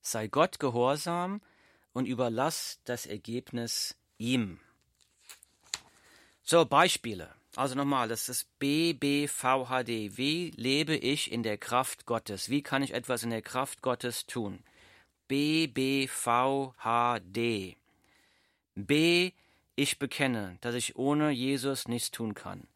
Sei 0.00 0.26
Gott 0.28 0.58
gehorsam 0.58 1.42
und 1.92 2.06
überlass 2.06 2.80
das 2.84 3.06
Ergebnis 3.06 3.96
ihm. 4.18 4.58
So, 6.42 6.64
Beispiele. 6.64 7.34
Also 7.56 7.74
nochmal, 7.74 8.08
das 8.08 8.28
ist 8.28 8.46
BBVHD. 8.58 10.18
Wie 10.18 10.52
lebe 10.56 10.94
ich 10.94 11.32
in 11.32 11.42
der 11.42 11.56
Kraft 11.56 12.04
Gottes? 12.04 12.50
Wie 12.50 12.62
kann 12.62 12.82
ich 12.82 12.92
etwas 12.92 13.22
in 13.22 13.30
der 13.30 13.42
Kraft 13.42 13.80
Gottes 13.80 14.26
tun? 14.26 14.62
BBVHD. 15.28 16.06
B. 18.74 19.32
Ich 19.74 19.98
bekenne, 19.98 20.58
dass 20.60 20.74
ich 20.74 20.96
ohne 20.96 21.30
Jesus 21.30 21.88
nichts 21.88 22.10
tun 22.10 22.34
kann. 22.34 22.68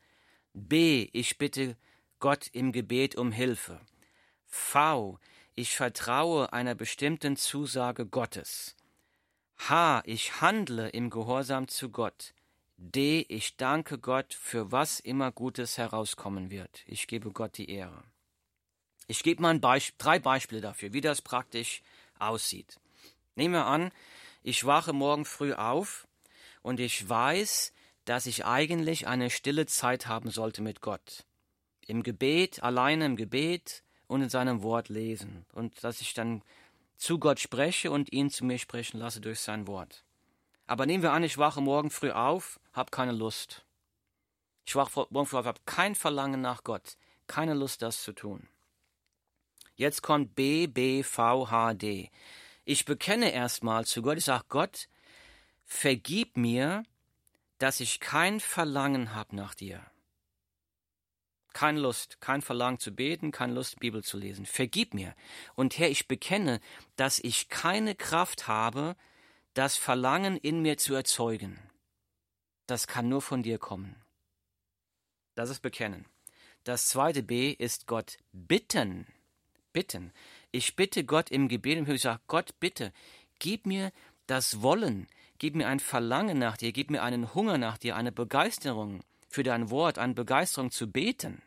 B. 0.54 1.08
Ich 1.12 1.38
bitte 1.38 1.76
Gott 2.18 2.48
im 2.52 2.72
Gebet 2.72 3.16
um 3.16 3.32
Hilfe. 3.32 3.80
V. 4.46 5.18
Ich 5.54 5.76
vertraue 5.76 6.52
einer 6.52 6.74
bestimmten 6.74 7.36
Zusage 7.36 8.06
Gottes. 8.06 8.76
H. 9.68 10.02
Ich 10.06 10.40
handle 10.40 10.88
im 10.88 11.10
Gehorsam 11.10 11.68
zu 11.68 11.90
Gott. 11.90 12.32
D. 12.78 13.26
Ich 13.28 13.58
danke 13.58 13.98
Gott 13.98 14.32
für 14.32 14.72
was 14.72 15.00
immer 15.00 15.30
Gutes 15.32 15.76
herauskommen 15.76 16.50
wird. 16.50 16.82
Ich 16.86 17.06
gebe 17.06 17.30
Gott 17.30 17.58
die 17.58 17.70
Ehre. 17.70 18.02
Ich 19.06 19.22
gebe 19.22 19.42
mal 19.42 19.58
Beisp 19.58 19.98
drei 19.98 20.18
Beispiele 20.18 20.62
dafür, 20.62 20.94
wie 20.94 21.02
das 21.02 21.20
praktisch 21.20 21.82
aussieht. 22.18 22.80
Nehmen 23.34 23.52
wir 23.52 23.66
an, 23.66 23.92
ich 24.42 24.64
wache 24.64 24.94
morgen 24.94 25.26
früh 25.26 25.52
auf 25.52 26.08
und 26.62 26.80
ich 26.80 27.06
weiß, 27.06 27.74
dass 28.06 28.24
ich 28.24 28.46
eigentlich 28.46 29.08
eine 29.08 29.28
stille 29.28 29.66
Zeit 29.66 30.06
haben 30.06 30.30
sollte 30.30 30.62
mit 30.62 30.80
Gott. 30.80 31.26
Im 31.86 32.02
Gebet, 32.02 32.62
alleine 32.62 33.04
im 33.04 33.16
Gebet 33.16 33.82
und 34.06 34.22
in 34.22 34.30
seinem 34.30 34.62
Wort 34.62 34.88
lesen. 34.88 35.44
Und 35.52 35.84
dass 35.84 36.00
ich 36.00 36.14
dann 36.14 36.42
zu 37.00 37.18
Gott 37.18 37.40
spreche 37.40 37.90
und 37.90 38.12
ihn 38.12 38.28
zu 38.30 38.44
mir 38.44 38.58
sprechen 38.58 38.98
lasse 38.98 39.22
durch 39.22 39.40
sein 39.40 39.66
Wort. 39.66 40.04
Aber 40.66 40.84
nehmen 40.84 41.02
wir 41.02 41.12
an, 41.12 41.24
ich 41.24 41.38
wache 41.38 41.62
morgen 41.62 41.90
früh 41.90 42.10
auf, 42.10 42.60
habe 42.72 42.90
keine 42.90 43.12
Lust. 43.12 43.64
Ich 44.66 44.76
wache 44.76 45.06
morgen 45.08 45.26
früh 45.26 45.38
auf, 45.38 45.46
habe 45.46 45.60
kein 45.64 45.94
Verlangen 45.94 46.42
nach 46.42 46.62
Gott, 46.62 46.98
keine 47.26 47.54
Lust, 47.54 47.80
das 47.80 48.02
zu 48.02 48.12
tun. 48.12 48.48
Jetzt 49.74 50.02
kommt 50.02 50.34
B, 50.34 50.66
B, 50.66 51.02
V, 51.02 51.50
H, 51.50 51.72
D. 51.74 52.10
Ich 52.66 52.84
bekenne 52.84 53.32
erstmal 53.32 53.86
zu 53.86 54.02
Gott, 54.02 54.18
ich 54.18 54.26
sage, 54.26 54.44
Gott, 54.50 54.88
vergib 55.64 56.36
mir, 56.36 56.84
dass 57.56 57.80
ich 57.80 57.98
kein 57.98 58.40
Verlangen 58.40 59.14
habe 59.14 59.34
nach 59.34 59.54
dir. 59.54 59.89
Keine 61.52 61.80
Lust, 61.80 62.20
kein 62.20 62.42
Verlangen 62.42 62.78
zu 62.78 62.92
beten, 62.92 63.32
keine 63.32 63.54
Lust, 63.54 63.80
Bibel 63.80 64.04
zu 64.04 64.16
lesen. 64.18 64.46
Vergib 64.46 64.94
mir. 64.94 65.14
Und 65.54 65.78
Herr, 65.78 65.90
ich 65.90 66.08
bekenne, 66.08 66.60
dass 66.96 67.18
ich 67.18 67.48
keine 67.48 67.94
Kraft 67.94 68.46
habe, 68.48 68.96
das 69.54 69.76
Verlangen 69.76 70.36
in 70.36 70.62
mir 70.62 70.76
zu 70.76 70.94
erzeugen. 70.94 71.58
Das 72.66 72.86
kann 72.86 73.08
nur 73.08 73.20
von 73.20 73.42
dir 73.42 73.58
kommen. 73.58 73.96
Das 75.34 75.50
ist 75.50 75.60
Bekennen. 75.60 76.06
Das 76.64 76.86
zweite 76.86 77.22
B 77.22 77.50
ist 77.50 77.86
Gott 77.86 78.18
bitten. 78.32 79.06
Bitten. 79.72 80.12
Ich 80.52 80.76
bitte 80.76 81.04
Gott 81.04 81.30
im 81.30 81.48
Gebet 81.48 81.78
und 81.78 81.88
ich 81.88 82.02
sage, 82.02 82.20
Gott, 82.26 82.58
bitte, 82.60 82.92
gib 83.38 83.66
mir 83.66 83.92
das 84.26 84.62
Wollen, 84.62 85.08
gib 85.38 85.54
mir 85.54 85.68
ein 85.68 85.80
Verlangen 85.80 86.38
nach 86.38 86.56
dir, 86.56 86.72
gib 86.72 86.90
mir 86.90 87.02
einen 87.02 87.34
Hunger 87.34 87.58
nach 87.58 87.78
dir, 87.78 87.96
eine 87.96 88.12
Begeisterung 88.12 89.00
für 89.30 89.44
dein 89.44 89.70
Wort, 89.70 89.96
eine 89.96 90.12
Begeisterung 90.12 90.72
zu 90.72 90.90
beten. 90.90 91.40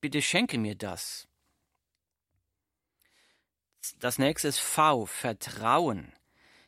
Bitte 0.00 0.20
schenke 0.20 0.58
mir 0.58 0.74
das. 0.74 1.28
Das 4.00 4.18
nächste 4.18 4.48
ist 4.48 4.58
V, 4.58 5.06
Vertrauen. 5.06 6.12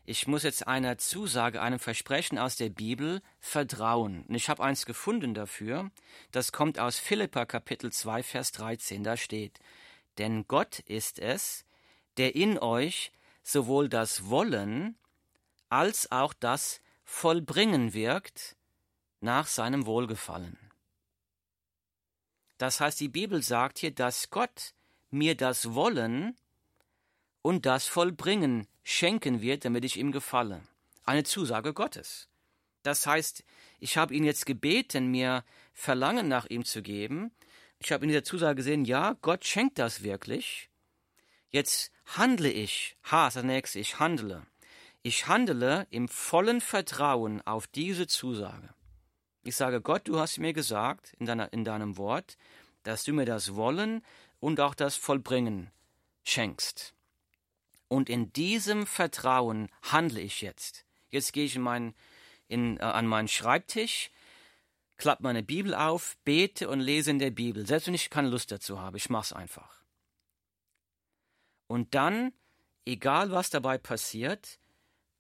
Ich 0.05 0.29
muss 0.29 0.45
jetzt 0.45 0.69
einer 0.69 0.99
Zusage, 0.99 1.61
einem 1.61 1.81
Versprechen 1.81 2.39
aus 2.39 2.55
der 2.55 2.69
Bibel 2.69 3.23
vertrauen. 3.41 4.25
Und 4.29 4.37
ich 4.37 4.49
habe 4.49 4.63
eins 4.63 4.87
gefunden 4.87 5.35
dafür. 5.35 5.91
Das 6.31 6.53
kommt 6.53 6.79
aus 6.79 6.97
Philippa 6.97 7.45
Kapitel 7.45 7.93
2, 7.93 8.23
Vers 8.23 8.53
13. 8.53 9.03
Da 9.03 9.17
steht, 9.17 9.59
denn 10.19 10.47
Gott 10.47 10.79
ist 10.79 11.19
es, 11.19 11.65
der 12.19 12.37
in 12.37 12.57
euch 12.61 13.11
sowohl 13.43 13.89
das 13.89 14.29
Wollen 14.31 14.97
als 15.71 16.13
auch 16.13 16.35
das 16.35 16.81
Vollbringen 17.05 17.93
wirkt 17.95 18.57
nach 19.27 19.47
seinem 19.47 19.85
Wohlgefallen. 19.85 20.57
Das 22.57 22.81
heißt, 22.81 22.99
die 23.01 23.09
Bibel 23.09 23.43
sagt 23.43 23.79
hier, 23.79 23.91
dass 23.95 24.31
Gott 24.31 24.73
mir 25.11 25.37
das 25.37 25.75
Wollen 25.75 26.37
und 27.43 27.67
das 27.67 27.87
Vollbringen 27.87 28.67
schenken 28.83 29.43
wird, 29.43 29.67
damit 29.67 29.85
ich 29.85 29.99
ihm 29.99 30.13
gefalle. 30.13 30.63
Eine 31.05 31.25
Zusage 31.25 31.75
Gottes. 31.75 32.29
Das 32.83 33.07
heißt, 33.07 33.45
ich 33.79 33.99
habe 33.99 34.15
ihn 34.15 34.25
jetzt 34.25 34.47
gebeten, 34.47 35.11
mir 35.11 35.45
Verlangen 35.75 36.29
nach 36.29 36.47
ihm 36.47 36.65
zu 36.65 36.83
geben, 36.83 37.33
ich 37.79 37.93
habe 37.93 38.05
in 38.05 38.09
dieser 38.09 38.25
Zusage 38.25 38.57
gesehen, 38.57 38.85
ja, 38.85 39.17
Gott 39.21 39.45
schenkt 39.45 39.79
das 39.79 40.03
wirklich. 40.03 40.71
Jetzt 41.51 41.93
handle 42.07 42.51
ich. 42.51 42.97
Ha, 43.11 43.29
das 43.29 43.43
nächste, 43.45 43.81
ich 43.81 43.99
handle. 43.99 44.47
Ich 45.03 45.27
handle 45.27 45.87
im 45.91 46.09
vollen 46.09 46.61
Vertrauen 46.61 47.43
auf 47.47 47.67
diese 47.67 48.07
Zusage. 48.07 48.75
Ich 49.47 49.55
sage, 49.55 49.81
Gott, 49.81 50.09
du 50.09 50.19
hast 50.19 50.39
mir 50.39 50.53
gesagt 50.53 51.15
in, 51.21 51.27
deiner, 51.27 51.53
in 51.53 51.65
deinem 51.65 51.97
Wort, 51.97 52.37
dass 52.83 53.05
du 53.05 53.13
mir 53.13 53.27
das 53.27 53.55
Wollen 53.55 54.03
und 54.41 54.59
auch 54.59 54.75
das 54.75 54.97
Vollbringen 54.97 55.71
schenkst. 56.25 56.95
Und 57.87 58.11
in 58.11 58.33
diesem 58.33 58.89
Vertrauen 58.89 59.69
handle 59.83 60.21
ich 60.21 60.41
jetzt. 60.41 60.85
Jetzt 61.11 61.33
gehe 61.33 61.45
ich 61.45 61.55
in 61.55 61.63
mein, 61.63 61.95
in, 62.49 62.79
äh, 62.79 62.83
an 62.83 63.07
meinen 63.07 63.29
Schreibtisch, 63.29 64.11
klappe 64.97 65.23
meine 65.23 65.45
Bibel 65.45 65.77
auf, 65.77 66.17
bete 66.25 66.69
und 66.69 66.81
lese 66.81 67.13
in 67.13 67.21
der 67.21 67.31
Bibel, 67.31 67.69
selbst 67.69 67.87
wenn 67.87 67.95
ich 67.95 68.11
keine 68.11 68.29
Lust 68.29 68.51
dazu 68.51 68.81
habe. 68.81 68.97
Ich 68.97 69.11
mache 69.11 69.27
es 69.27 69.33
einfach. 69.33 69.85
Und 71.69 71.95
dann, 71.95 72.33
egal 72.85 73.31
was 73.31 73.51
dabei 73.51 73.79
passiert, 73.79 74.59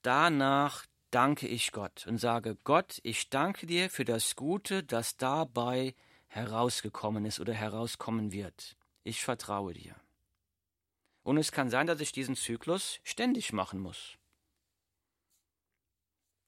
danach 0.02 0.84
danke 1.16 1.48
ich 1.48 1.72
Gott 1.72 2.07
und 2.07 2.18
sage, 2.18 2.59
Gott, 2.62 3.00
ich 3.02 3.31
danke 3.31 3.66
dir 3.66 3.88
für 3.88 4.05
das 4.05 4.37
Gute, 4.37 4.83
das 4.83 5.16
dabei 5.16 5.94
herausgekommen 6.26 7.24
ist 7.24 7.40
oder 7.40 7.55
herauskommen 7.55 8.33
wird. 8.33 8.76
Ich 9.02 9.24
vertraue 9.24 9.72
dir. 9.72 9.96
Und 11.22 11.38
es 11.38 11.52
kann 11.52 11.70
sein, 11.70 11.87
dass 11.87 12.02
ich 12.02 12.12
diesen 12.12 12.37
Zyklus 12.37 13.00
ständig 13.02 13.55
machen 13.55 13.81
muss. 13.81 14.18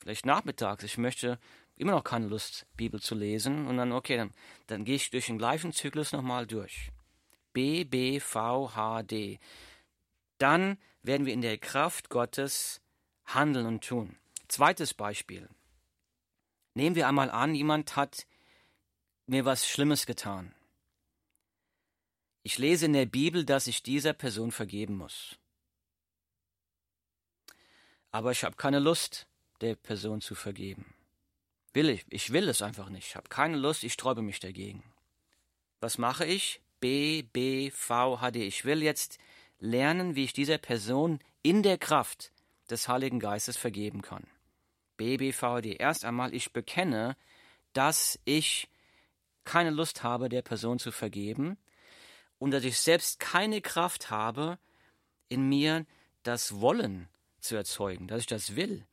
Vielleicht 0.00 0.26
nachmittags, 0.26 0.84
ich 0.84 0.98
möchte 0.98 1.38
immer 1.76 1.92
noch 1.92 2.04
keine 2.04 2.26
Lust, 2.26 2.66
Bibel 2.76 3.00
zu 3.00 3.14
lesen. 3.14 3.66
Und 3.66 3.78
dann, 3.78 3.92
okay, 3.92 4.18
dann, 4.18 4.34
dann 4.66 4.84
gehe 4.84 4.96
ich 4.96 5.08
durch 5.08 5.28
den 5.28 5.38
gleichen 5.38 5.72
Zyklus 5.72 6.12
nochmal 6.12 6.46
durch. 6.46 6.92
B, 7.54 7.84
B, 7.84 8.20
V, 8.20 8.74
H, 8.74 9.02
D. 9.04 9.40
Dann 10.36 10.76
werden 11.02 11.24
wir 11.24 11.32
in 11.32 11.40
der 11.40 11.56
Kraft 11.56 12.10
Gottes 12.10 12.82
handeln 13.24 13.64
und 13.64 13.82
tun. 13.82 14.18
Zweites 14.48 14.94
Beispiel. 14.94 15.48
Nehmen 16.74 16.96
wir 16.96 17.08
einmal 17.08 17.30
an, 17.30 17.54
jemand 17.54 17.96
hat 17.96 18.26
mir 19.26 19.44
was 19.44 19.68
Schlimmes 19.68 20.06
getan. 20.06 20.54
Ich 22.42 22.58
lese 22.58 22.86
in 22.86 22.94
der 22.94 23.06
Bibel, 23.06 23.44
dass 23.44 23.66
ich 23.66 23.82
dieser 23.82 24.14
Person 24.14 24.52
vergeben 24.52 24.96
muss. 24.96 25.36
Aber 28.10 28.32
ich 28.32 28.44
habe 28.44 28.56
keine 28.56 28.78
Lust, 28.78 29.26
der 29.60 29.74
Person 29.74 30.20
zu 30.20 30.34
vergeben. 30.34 30.94
Will 31.74 31.90
ich, 31.90 32.06
ich 32.08 32.32
will 32.32 32.48
es 32.48 32.62
einfach 32.62 32.88
nicht. 32.88 33.08
Ich 33.08 33.16
habe 33.16 33.28
keine 33.28 33.56
Lust, 33.56 33.84
ich 33.84 33.92
sträube 33.92 34.22
mich 34.22 34.40
dagegen. 34.40 34.82
Was 35.80 35.98
mache 35.98 36.24
ich? 36.24 36.62
B, 36.80 37.22
B, 37.22 37.70
V, 37.70 38.20
H, 38.20 38.30
D. 38.30 38.46
Ich 38.46 38.64
will 38.64 38.82
jetzt 38.82 39.18
lernen, 39.58 40.14
wie 40.14 40.24
ich 40.24 40.32
dieser 40.32 40.58
Person 40.58 41.20
in 41.42 41.62
der 41.62 41.76
Kraft 41.76 42.32
des 42.70 42.88
Heiligen 42.88 43.20
Geistes 43.20 43.56
vergeben 43.56 44.00
kann. 44.00 44.26
B, 44.98 45.16
B, 45.16 45.32
V, 45.32 45.46
H, 45.46 45.60
D. 45.62 45.76
Erst 45.76 46.04
einmal, 46.04 46.34
ich 46.34 46.52
bekenne, 46.52 47.16
dass 47.72 48.18
ich 48.26 48.68
keine 49.44 49.70
Lust 49.70 50.02
habe, 50.02 50.28
der 50.28 50.42
Person 50.42 50.78
zu 50.78 50.92
vergeben 50.92 51.56
und 52.38 52.50
dass 52.50 52.64
ich 52.64 52.78
selbst 52.78 53.18
keine 53.18 53.62
Kraft 53.62 54.10
habe, 54.10 54.58
in 55.30 55.48
mir 55.48 55.86
das 56.22 56.60
Wollen 56.60 57.08
zu 57.40 57.56
erzeugen, 57.56 58.08
dass 58.08 58.20
ich 58.20 58.26
das 58.26 58.56
will. 58.56 58.86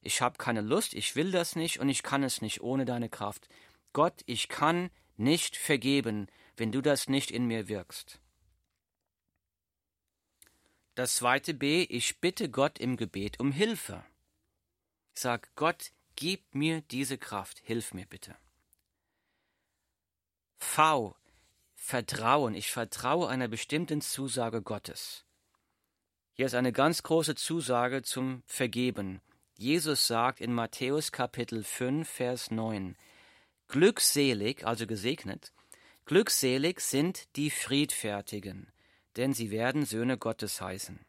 Ich 0.00 0.22
habe 0.22 0.38
keine 0.38 0.62
Lust, 0.62 0.94
ich 0.94 1.16
will 1.16 1.30
das 1.30 1.56
nicht 1.56 1.80
und 1.80 1.88
ich 1.88 2.02
kann 2.02 2.22
es 2.22 2.40
nicht 2.40 2.62
ohne 2.62 2.84
deine 2.84 3.08
Kraft. 3.08 3.48
Gott, 3.92 4.22
ich 4.26 4.48
kann 4.48 4.90
nicht 5.16 5.56
vergeben, 5.56 6.28
wenn 6.56 6.72
du 6.72 6.80
das 6.80 7.08
nicht 7.08 7.30
in 7.30 7.46
mir 7.46 7.68
wirkst. 7.68 8.20
Das 10.94 11.16
zweite 11.16 11.54
B, 11.54 11.82
ich 11.82 12.20
bitte 12.20 12.48
Gott 12.48 12.78
im 12.78 12.96
Gebet 12.96 13.40
um 13.40 13.52
Hilfe. 13.52 14.04
Sage, 15.18 15.48
Gott, 15.56 15.90
gib 16.14 16.54
mir 16.54 16.80
diese 16.80 17.18
Kraft, 17.18 17.58
hilf 17.64 17.92
mir 17.92 18.06
bitte. 18.06 18.36
V, 20.58 21.16
Vertrauen. 21.74 22.54
Ich 22.54 22.70
vertraue 22.70 23.28
einer 23.28 23.48
bestimmten 23.48 24.00
Zusage 24.00 24.62
Gottes. 24.62 25.24
Hier 26.34 26.46
ist 26.46 26.54
eine 26.54 26.70
ganz 26.70 27.02
große 27.02 27.34
Zusage 27.34 28.02
zum 28.02 28.44
Vergeben. 28.46 29.20
Jesus 29.56 30.06
sagt 30.06 30.40
in 30.40 30.52
Matthäus 30.52 31.10
Kapitel 31.10 31.64
5, 31.64 32.08
Vers 32.08 32.52
9, 32.52 32.96
Glückselig, 33.66 34.64
also 34.64 34.86
gesegnet, 34.86 35.52
glückselig 36.04 36.78
sind 36.80 37.34
die 37.34 37.50
Friedfertigen, 37.50 38.72
denn 39.16 39.34
sie 39.34 39.50
werden 39.50 39.84
Söhne 39.84 40.16
Gottes 40.16 40.60
heißen. 40.60 41.07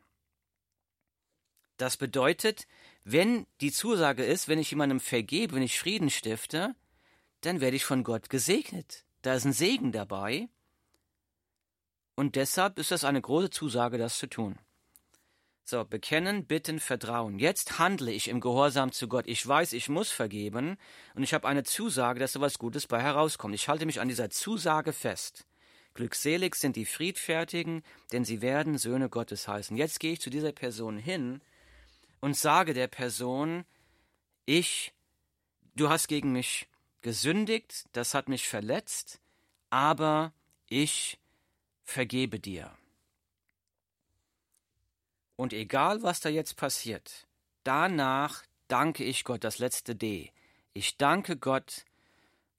Das 1.79 1.95
bedeutet, 1.95 2.67
wenn 3.05 3.47
die 3.61 3.71
Zusage 3.71 4.25
ist, 4.25 4.49
wenn 4.49 4.59
ich 4.59 4.69
jemandem 4.69 4.99
vergebe, 4.99 5.55
wenn 5.55 5.63
ich 5.63 5.79
Frieden 5.79 6.09
stifte, 6.09 6.75
dann 7.39 7.61
werde 7.61 7.77
ich 7.77 7.85
von 7.85 8.03
Gott 8.03 8.29
gesegnet. 8.29 9.05
Da 9.21 9.33
ist 9.33 9.45
ein 9.45 9.53
Segen 9.53 9.93
dabei. 9.93 10.49
Und 12.15 12.35
deshalb 12.35 12.77
ist 12.79 12.91
das 12.91 13.05
eine 13.05 13.21
große 13.21 13.49
Zusage, 13.49 13.97
das 13.97 14.17
zu 14.17 14.27
tun. 14.27 14.59
So, 15.63 15.85
bekennen, 15.85 16.45
bitten, 16.45 16.81
vertrauen. 16.81 17.39
Jetzt 17.39 17.79
handle 17.79 18.11
ich 18.11 18.27
im 18.27 18.41
Gehorsam 18.41 18.91
zu 18.91 19.07
Gott. 19.07 19.25
Ich 19.25 19.47
weiß, 19.47 19.71
ich 19.71 19.87
muss 19.87 20.11
vergeben 20.11 20.77
und 21.15 21.23
ich 21.23 21.33
habe 21.33 21.47
eine 21.47 21.63
Zusage, 21.63 22.19
dass 22.19 22.35
etwas 22.35 22.59
Gutes 22.59 22.87
bei 22.87 23.01
herauskommt. 23.01 23.55
Ich 23.55 23.69
halte 23.69 23.85
mich 23.85 24.01
an 24.01 24.09
dieser 24.09 24.29
Zusage 24.29 24.91
fest. 24.91 25.47
Glückselig 25.93 26.55
sind 26.55 26.75
die 26.75 26.85
Friedfertigen, 26.85 27.83
denn 28.11 28.25
sie 28.25 28.41
werden 28.41 28.77
Söhne 28.77 29.07
Gottes 29.07 29.47
heißen. 29.47 29.77
Jetzt 29.77 30.01
gehe 30.01 30.11
ich 30.11 30.19
zu 30.19 30.29
dieser 30.29 30.51
Person 30.51 30.97
hin 30.97 31.39
und 32.21 32.35
sage 32.35 32.73
der 32.73 32.87
Person, 32.87 33.65
ich, 34.45 34.93
du 35.75 35.89
hast 35.89 36.07
gegen 36.07 36.31
mich 36.31 36.67
gesündigt, 37.01 37.85
das 37.93 38.13
hat 38.13 38.29
mich 38.29 38.47
verletzt, 38.47 39.19
aber 39.69 40.33
ich 40.67 41.19
vergebe 41.83 42.39
dir. 42.39 42.71
Und 45.35 45.53
egal, 45.53 46.03
was 46.03 46.19
da 46.19 46.29
jetzt 46.29 46.57
passiert, 46.57 47.25
danach 47.63 48.43
danke 48.67 49.03
ich 49.03 49.23
Gott, 49.23 49.43
das 49.43 49.59
letzte 49.59 49.95
D. 49.95 50.31
Ich 50.73 50.97
danke 50.97 51.37
Gott, 51.37 51.85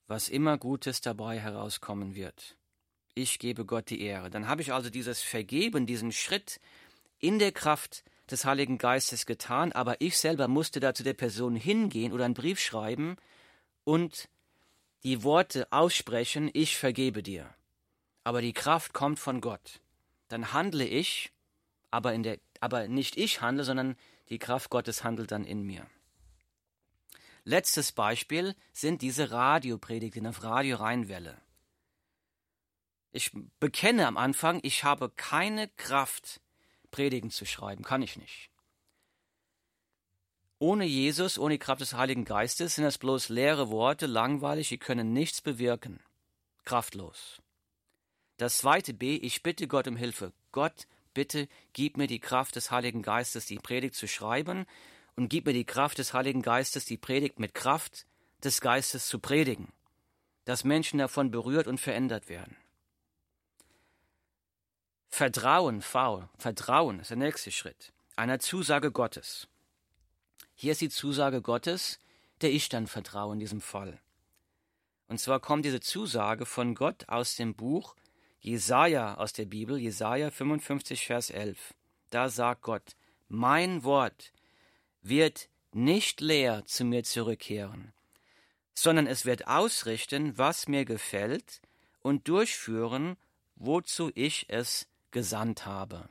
was 0.07 0.29
immer 0.29 0.57
Gutes 0.57 1.01
dabei 1.01 1.39
herauskommen 1.39 2.15
wird. 2.15 2.57
Ich 3.13 3.39
gebe 3.39 3.65
Gott 3.65 3.89
die 3.89 4.01
Ehre. 4.01 4.29
Dann 4.29 4.47
habe 4.47 4.61
ich 4.61 4.73
also 4.73 4.89
dieses 4.89 5.21
Vergeben, 5.21 5.85
diesen 5.85 6.11
Schritt 6.11 6.59
in 7.19 7.39
der 7.39 7.51
Kraft 7.51 8.03
des 8.31 8.45
Heiligen 8.45 8.77
Geistes 8.77 9.25
getan, 9.25 9.71
aber 9.71 10.01
ich 10.01 10.17
selber 10.17 10.47
musste 10.47 10.79
da 10.79 10.93
zu 10.93 11.03
der 11.03 11.13
Person 11.13 11.55
hingehen 11.55 12.13
oder 12.13 12.25
einen 12.25 12.33
Brief 12.33 12.59
schreiben 12.59 13.17
und 13.83 14.29
die 15.03 15.23
Worte 15.23 15.67
aussprechen, 15.71 16.49
ich 16.53 16.77
vergebe 16.77 17.23
dir. 17.23 17.53
Aber 18.23 18.41
die 18.41 18.53
Kraft 18.53 18.93
kommt 18.93 19.19
von 19.19 19.41
Gott. 19.41 19.81
Dann 20.27 20.53
handle 20.53 20.85
ich, 20.85 21.31
aber 21.89 22.13
in 22.13 22.23
der 22.23 22.39
aber 22.59 22.87
nicht 22.87 23.17
ich 23.17 23.41
handle, 23.41 23.63
sondern 23.63 23.97
die 24.29 24.37
Kraft 24.37 24.69
Gottes 24.69 25.03
handelt 25.03 25.31
dann 25.31 25.43
in 25.43 25.63
mir. 25.63 25.85
Letztes 27.43 27.91
Beispiel 27.91 28.55
sind 28.71 29.01
diese 29.01 29.31
Radiopredigten 29.31 30.27
auf 30.27 30.43
Radio 30.43 30.77
Rheinwelle. 30.77 31.41
Ich 33.11 33.31
bekenne 33.59 34.07
am 34.07 34.15
Anfang, 34.15 34.59
ich 34.61 34.83
habe 34.83 35.09
keine 35.09 35.67
Kraft, 35.69 36.40
Predigen 36.91 37.31
zu 37.31 37.45
schreiben, 37.45 37.83
kann 37.83 38.01
ich 38.01 38.17
nicht. 38.17 38.49
Ohne 40.59 40.85
Jesus, 40.85 41.39
ohne 41.39 41.55
die 41.55 41.59
Kraft 41.59 41.81
des 41.81 41.95
Heiligen 41.95 42.23
Geistes 42.23 42.75
sind 42.75 42.83
das 42.83 42.99
bloß 42.99 43.29
leere 43.29 43.69
Worte, 43.71 44.05
langweilig, 44.05 44.67
sie 44.67 44.77
können 44.77 45.11
nichts 45.11 45.41
bewirken. 45.41 45.99
Kraftlos. 46.65 47.41
Das 48.37 48.59
zweite 48.59 48.93
B, 48.93 49.15
ich 49.15 49.41
bitte 49.41 49.67
Gott 49.67 49.87
um 49.87 49.95
Hilfe. 49.95 50.33
Gott, 50.51 50.87
bitte 51.13 51.47
gib 51.73 51.97
mir 51.97 52.07
die 52.07 52.19
Kraft 52.19 52.55
des 52.55 52.69
Heiligen 52.69 53.01
Geistes, 53.01 53.47
die 53.47 53.57
Predigt 53.57 53.95
zu 53.95 54.07
schreiben 54.07 54.65
und 55.15 55.29
gib 55.29 55.45
mir 55.45 55.53
die 55.53 55.65
Kraft 55.65 55.97
des 55.97 56.13
Heiligen 56.13 56.41
Geistes, 56.41 56.85
die 56.85 56.97
Predigt 56.97 57.39
mit 57.39 57.53
Kraft 57.53 58.05
des 58.43 58.61
Geistes 58.61 59.07
zu 59.07 59.19
predigen, 59.19 59.69
dass 60.45 60.63
Menschen 60.63 60.99
davon 60.99 61.31
berührt 61.31 61.67
und 61.67 61.79
verändert 61.79 62.29
werden. 62.29 62.55
Vertrauen, 65.13 65.81
V, 65.81 66.27
Vertrauen 66.37 67.01
ist 67.01 67.09
der 67.09 67.17
nächste 67.17 67.51
Schritt, 67.51 67.91
einer 68.15 68.39
Zusage 68.39 68.91
Gottes. 68.91 69.49
Hier 70.55 70.71
ist 70.71 70.79
die 70.79 70.89
Zusage 70.89 71.41
Gottes, 71.41 71.99
der 72.39 72.51
ich 72.51 72.69
dann 72.69 72.87
vertraue 72.87 73.33
in 73.33 73.39
diesem 73.39 73.59
Fall. 73.59 73.99
Und 75.09 75.19
zwar 75.19 75.41
kommt 75.41 75.65
diese 75.65 75.81
Zusage 75.81 76.45
von 76.45 76.75
Gott 76.75 77.09
aus 77.09 77.35
dem 77.35 77.53
Buch 77.53 77.95
Jesaja 78.39 79.15
aus 79.15 79.33
der 79.33 79.45
Bibel, 79.45 79.77
Jesaja 79.77 80.31
55, 80.31 81.05
Vers 81.05 81.29
11. 81.29 81.73
Da 82.09 82.29
sagt 82.29 82.61
Gott: 82.61 82.95
Mein 83.27 83.83
Wort 83.83 84.31
wird 85.01 85.49
nicht 85.73 86.21
leer 86.21 86.65
zu 86.65 86.85
mir 86.85 87.03
zurückkehren, 87.03 87.91
sondern 88.73 89.07
es 89.07 89.25
wird 89.25 89.45
ausrichten, 89.45 90.37
was 90.37 90.69
mir 90.69 90.85
gefällt, 90.85 91.61
und 92.01 92.29
durchführen, 92.29 93.17
wozu 93.57 94.09
ich 94.15 94.45
es 94.47 94.87
gesandt 95.11 95.65
habe. 95.65 96.09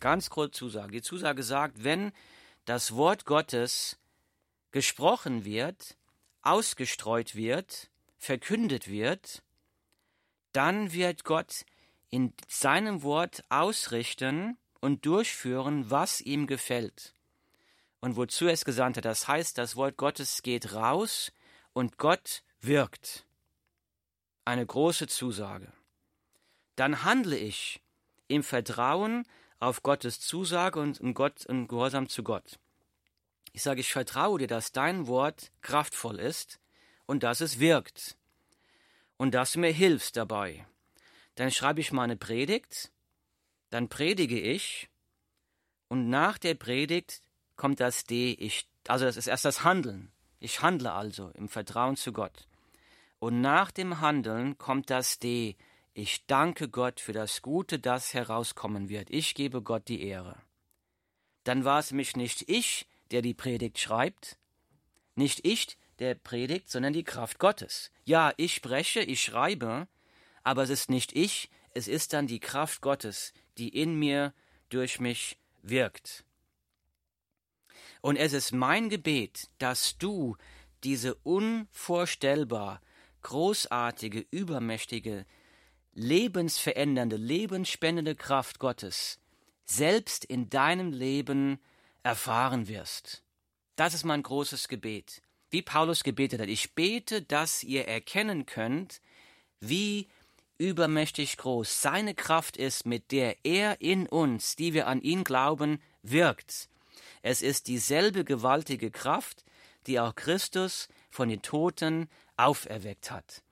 Ganz 0.00 0.30
kurz 0.30 0.56
Zusage. 0.56 0.92
Die 0.92 1.02
Zusage 1.02 1.42
sagt, 1.42 1.84
wenn 1.84 2.12
das 2.64 2.94
Wort 2.94 3.24
Gottes 3.24 3.98
gesprochen 4.70 5.44
wird, 5.44 5.96
ausgestreut 6.42 7.34
wird, 7.34 7.90
verkündet 8.18 8.88
wird, 8.88 9.42
dann 10.52 10.92
wird 10.92 11.24
Gott 11.24 11.64
in 12.10 12.34
seinem 12.48 13.02
Wort 13.02 13.44
ausrichten 13.48 14.58
und 14.80 15.06
durchführen, 15.06 15.90
was 15.90 16.20
ihm 16.20 16.46
gefällt 16.46 17.14
und 18.00 18.16
wozu 18.16 18.48
es 18.48 18.64
gesandt 18.64 18.96
hat. 18.98 19.04
Das 19.04 19.28
heißt, 19.28 19.56
das 19.56 19.76
Wort 19.76 19.96
Gottes 19.96 20.42
geht 20.42 20.74
raus 20.74 21.32
und 21.72 21.96
Gott 21.96 22.42
wirkt. 22.60 23.24
Eine 24.44 24.66
große 24.66 25.06
Zusage. 25.06 25.72
Dann 26.82 27.04
handle 27.04 27.38
ich 27.38 27.80
im 28.26 28.42
Vertrauen 28.42 29.24
auf 29.60 29.84
Gottes 29.84 30.18
Zusage 30.18 30.80
und 30.80 30.98
in 30.98 31.14
Gott 31.14 31.46
und 31.46 31.68
Gehorsam 31.68 32.08
zu 32.08 32.24
Gott. 32.24 32.58
Ich 33.52 33.62
sage, 33.62 33.78
ich 33.78 33.92
vertraue 33.92 34.40
dir, 34.40 34.48
dass 34.48 34.72
dein 34.72 35.06
Wort 35.06 35.52
kraftvoll 35.60 36.18
ist 36.18 36.58
und 37.06 37.22
dass 37.22 37.40
es 37.40 37.60
wirkt 37.60 38.16
und 39.16 39.32
dass 39.32 39.52
du 39.52 39.60
mir 39.60 39.70
hilfst 39.70 40.16
dabei. 40.16 40.66
Dann 41.36 41.52
schreibe 41.52 41.80
ich 41.80 41.92
meine 41.92 42.16
Predigt, 42.16 42.90
dann 43.70 43.88
predige 43.88 44.40
ich 44.40 44.90
und 45.86 46.08
nach 46.08 46.36
der 46.36 46.54
Predigt 46.54 47.22
kommt 47.54 47.78
das 47.78 48.06
D, 48.06 48.32
ich, 48.32 48.68
also 48.88 49.04
das 49.04 49.16
ist 49.16 49.28
erst 49.28 49.44
das 49.44 49.62
Handeln. 49.62 50.10
Ich 50.40 50.62
handle 50.62 50.90
also 50.90 51.30
im 51.34 51.48
Vertrauen 51.48 51.94
zu 51.94 52.12
Gott. 52.12 52.48
Und 53.20 53.40
nach 53.40 53.70
dem 53.70 54.00
Handeln 54.00 54.58
kommt 54.58 54.90
das 54.90 55.20
D, 55.20 55.56
ich 55.94 56.26
danke 56.26 56.68
Gott 56.68 57.00
für 57.00 57.12
das 57.12 57.42
Gute, 57.42 57.78
das 57.78 58.14
herauskommen 58.14 58.88
wird. 58.88 59.10
Ich 59.10 59.34
gebe 59.34 59.62
Gott 59.62 59.88
die 59.88 60.02
Ehre. 60.02 60.40
Dann 61.44 61.64
war 61.64 61.78
es 61.78 61.90
nämlich 61.90 62.16
nicht 62.16 62.48
ich, 62.48 62.86
der 63.10 63.22
die 63.22 63.34
Predigt 63.34 63.78
schreibt, 63.78 64.38
nicht 65.14 65.44
ich, 65.46 65.76
der 65.98 66.14
predigt, 66.14 66.70
sondern 66.70 66.92
die 66.92 67.04
Kraft 67.04 67.38
Gottes. 67.38 67.90
Ja, 68.04 68.32
ich 68.36 68.54
spreche, 68.54 69.00
ich 69.00 69.22
schreibe, 69.22 69.86
aber 70.42 70.62
es 70.62 70.70
ist 70.70 70.90
nicht 70.90 71.14
ich, 71.14 71.50
es 71.74 71.88
ist 71.88 72.12
dann 72.12 72.26
die 72.26 72.40
Kraft 72.40 72.80
Gottes, 72.80 73.32
die 73.58 73.68
in 73.68 73.98
mir 73.98 74.32
durch 74.68 75.00
mich 75.00 75.38
wirkt. 75.62 76.24
Und 78.00 78.16
es 78.16 78.32
ist 78.32 78.52
mein 78.52 78.88
Gebet, 78.88 79.48
dass 79.58 79.96
du 79.98 80.36
diese 80.82 81.14
unvorstellbar 81.16 82.80
großartige, 83.22 84.26
übermächtige, 84.30 85.24
lebensverändernde, 85.94 87.16
lebensspendende 87.16 88.14
Kraft 88.14 88.58
Gottes 88.58 89.18
selbst 89.64 90.24
in 90.24 90.50
deinem 90.50 90.92
Leben 90.92 91.58
erfahren 92.02 92.68
wirst. 92.68 93.22
Das 93.76 93.94
ist 93.94 94.04
mein 94.04 94.22
großes 94.22 94.68
Gebet. 94.68 95.22
Wie 95.50 95.62
Paulus 95.62 96.02
gebetet 96.02 96.40
hat, 96.40 96.48
ich 96.48 96.74
bete, 96.74 97.22
dass 97.22 97.62
ihr 97.62 97.86
erkennen 97.86 98.46
könnt, 98.46 99.00
wie 99.60 100.08
übermächtig 100.58 101.36
groß 101.36 101.82
seine 101.82 102.14
Kraft 102.14 102.56
ist, 102.56 102.86
mit 102.86 103.12
der 103.12 103.44
er 103.44 103.80
in 103.80 104.06
uns, 104.06 104.56
die 104.56 104.72
wir 104.74 104.86
an 104.86 105.00
ihn 105.00 105.24
glauben, 105.24 105.80
wirkt. 106.02 106.68
Es 107.22 107.42
ist 107.42 107.68
dieselbe 107.68 108.24
gewaltige 108.24 108.90
Kraft, 108.90 109.44
die 109.86 110.00
auch 110.00 110.14
Christus 110.14 110.88
von 111.10 111.28
den 111.28 111.42
Toten 111.42 112.08
auferweckt 112.36 113.10
hat. 113.10 113.42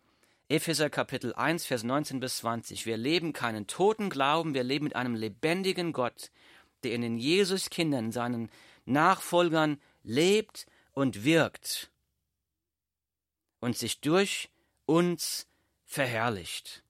Epheser 0.51 0.90
Kapitel 0.90 1.32
1, 1.32 1.64
Vers 1.64 1.84
19 1.84 2.18
bis 2.18 2.38
20. 2.38 2.84
Wir 2.84 2.96
leben 2.96 3.32
keinen 3.32 3.68
toten 3.68 4.11
Glauben, 4.11 4.53
wir 4.53 4.64
leben 4.64 4.86
mit 4.86 4.96
einem 4.96 5.14
lebendigen 5.14 5.92
Gott, 5.92 6.32
der 6.82 6.92
in 6.92 7.03
den 7.03 7.18
Jesus-Kindern, 7.18 8.11
seinen 8.11 8.51
Nachfolgern 8.84 9.80
lebt 10.03 10.66
und 10.90 11.22
wirkt 11.22 11.88
und 13.61 13.78
sich 13.78 14.01
durch 14.01 14.51
uns 14.86 15.46
verherrlicht. 15.84 16.82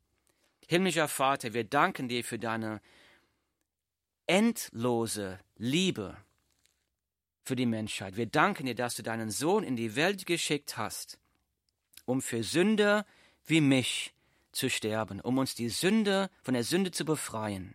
Himmlischer 0.66 1.06
Vater, 1.08 1.52
wir 1.52 1.64
danken 1.64 2.08
dir 2.08 2.24
für 2.24 2.38
deine 2.38 2.80
endlose 4.26 5.38
Liebe 5.58 6.16
für 7.42 7.56
die 7.56 7.66
Menschheit. 7.66 8.16
Wir 8.16 8.24
danken 8.24 8.64
dir, 8.64 8.74
dass 8.74 8.94
du 8.94 9.02
deinen 9.02 9.30
Sohn 9.30 9.64
in 9.64 9.76
die 9.76 9.96
Welt 9.96 10.24
geschickt 10.24 10.78
hast, 10.78 11.18
um 12.06 12.22
für 12.22 12.42
Sünder 12.42 13.04
wie 13.46 13.60
mich 13.60 14.14
zu 14.52 14.68
sterben, 14.68 15.20
um 15.20 15.38
uns 15.38 15.54
die 15.54 15.68
Sünde 15.68 16.30
von 16.42 16.54
der 16.54 16.64
Sünde 16.64 16.90
zu 16.90 17.04
befreien. 17.04 17.74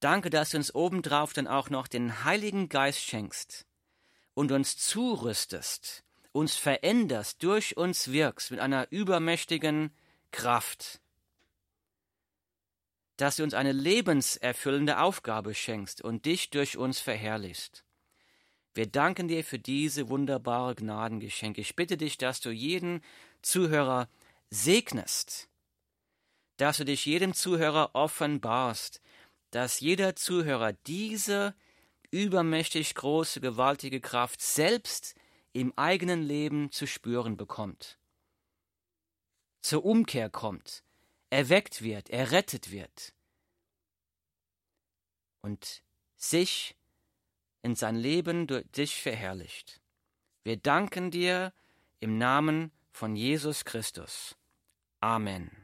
Danke, 0.00 0.30
dass 0.30 0.50
du 0.50 0.56
uns 0.56 0.74
obendrauf 0.74 1.32
dann 1.32 1.46
auch 1.46 1.70
noch 1.70 1.86
den 1.86 2.24
Heiligen 2.24 2.68
Geist 2.68 3.00
schenkst 3.00 3.66
und 4.34 4.50
uns 4.50 4.76
zurüstest, 4.76 6.02
uns 6.32 6.56
veränderst, 6.56 7.42
durch 7.42 7.76
uns 7.76 8.10
wirkst 8.10 8.50
mit 8.50 8.60
einer 8.60 8.90
übermächtigen 8.90 9.94
Kraft. 10.32 11.00
Dass 13.16 13.36
du 13.36 13.44
uns 13.44 13.54
eine 13.54 13.72
lebenserfüllende 13.72 14.98
Aufgabe 14.98 15.54
schenkst 15.54 16.02
und 16.02 16.24
dich 16.24 16.50
durch 16.50 16.76
uns 16.76 16.98
verherrlichst. 16.98 17.84
Wir 18.74 18.86
danken 18.86 19.28
dir 19.28 19.44
für 19.44 19.58
diese 19.58 20.08
wunderbare 20.08 20.74
Gnadengeschenke. 20.74 21.60
Ich 21.60 21.76
bitte 21.76 21.96
dich, 21.96 22.16
dass 22.16 22.40
du 22.40 22.50
jeden 22.50 23.02
Zuhörer 23.42 24.08
segnest, 24.52 25.48
dass 26.58 26.76
du 26.76 26.84
dich 26.84 27.06
jedem 27.06 27.32
Zuhörer 27.32 27.94
offenbarst, 27.94 29.00
dass 29.50 29.80
jeder 29.80 30.14
Zuhörer 30.14 30.74
diese 30.74 31.54
übermächtig 32.10 32.94
große, 32.94 33.40
gewaltige 33.40 34.00
Kraft 34.02 34.42
selbst 34.42 35.14
im 35.54 35.72
eigenen 35.76 36.22
Leben 36.22 36.70
zu 36.70 36.86
spüren 36.86 37.38
bekommt, 37.38 37.98
zur 39.62 39.86
Umkehr 39.86 40.28
kommt, 40.28 40.84
erweckt 41.30 41.80
wird, 41.82 42.10
errettet 42.10 42.70
wird 42.70 43.14
und 45.40 45.82
sich 46.14 46.76
in 47.62 47.74
sein 47.74 47.96
Leben 47.96 48.46
durch 48.46 48.70
dich 48.72 49.00
verherrlicht. 49.00 49.80
Wir 50.44 50.58
danken 50.58 51.10
dir 51.10 51.54
im 52.00 52.18
Namen 52.18 52.70
von 52.90 53.16
Jesus 53.16 53.64
Christus. 53.64 54.36
Amen. 55.02 55.61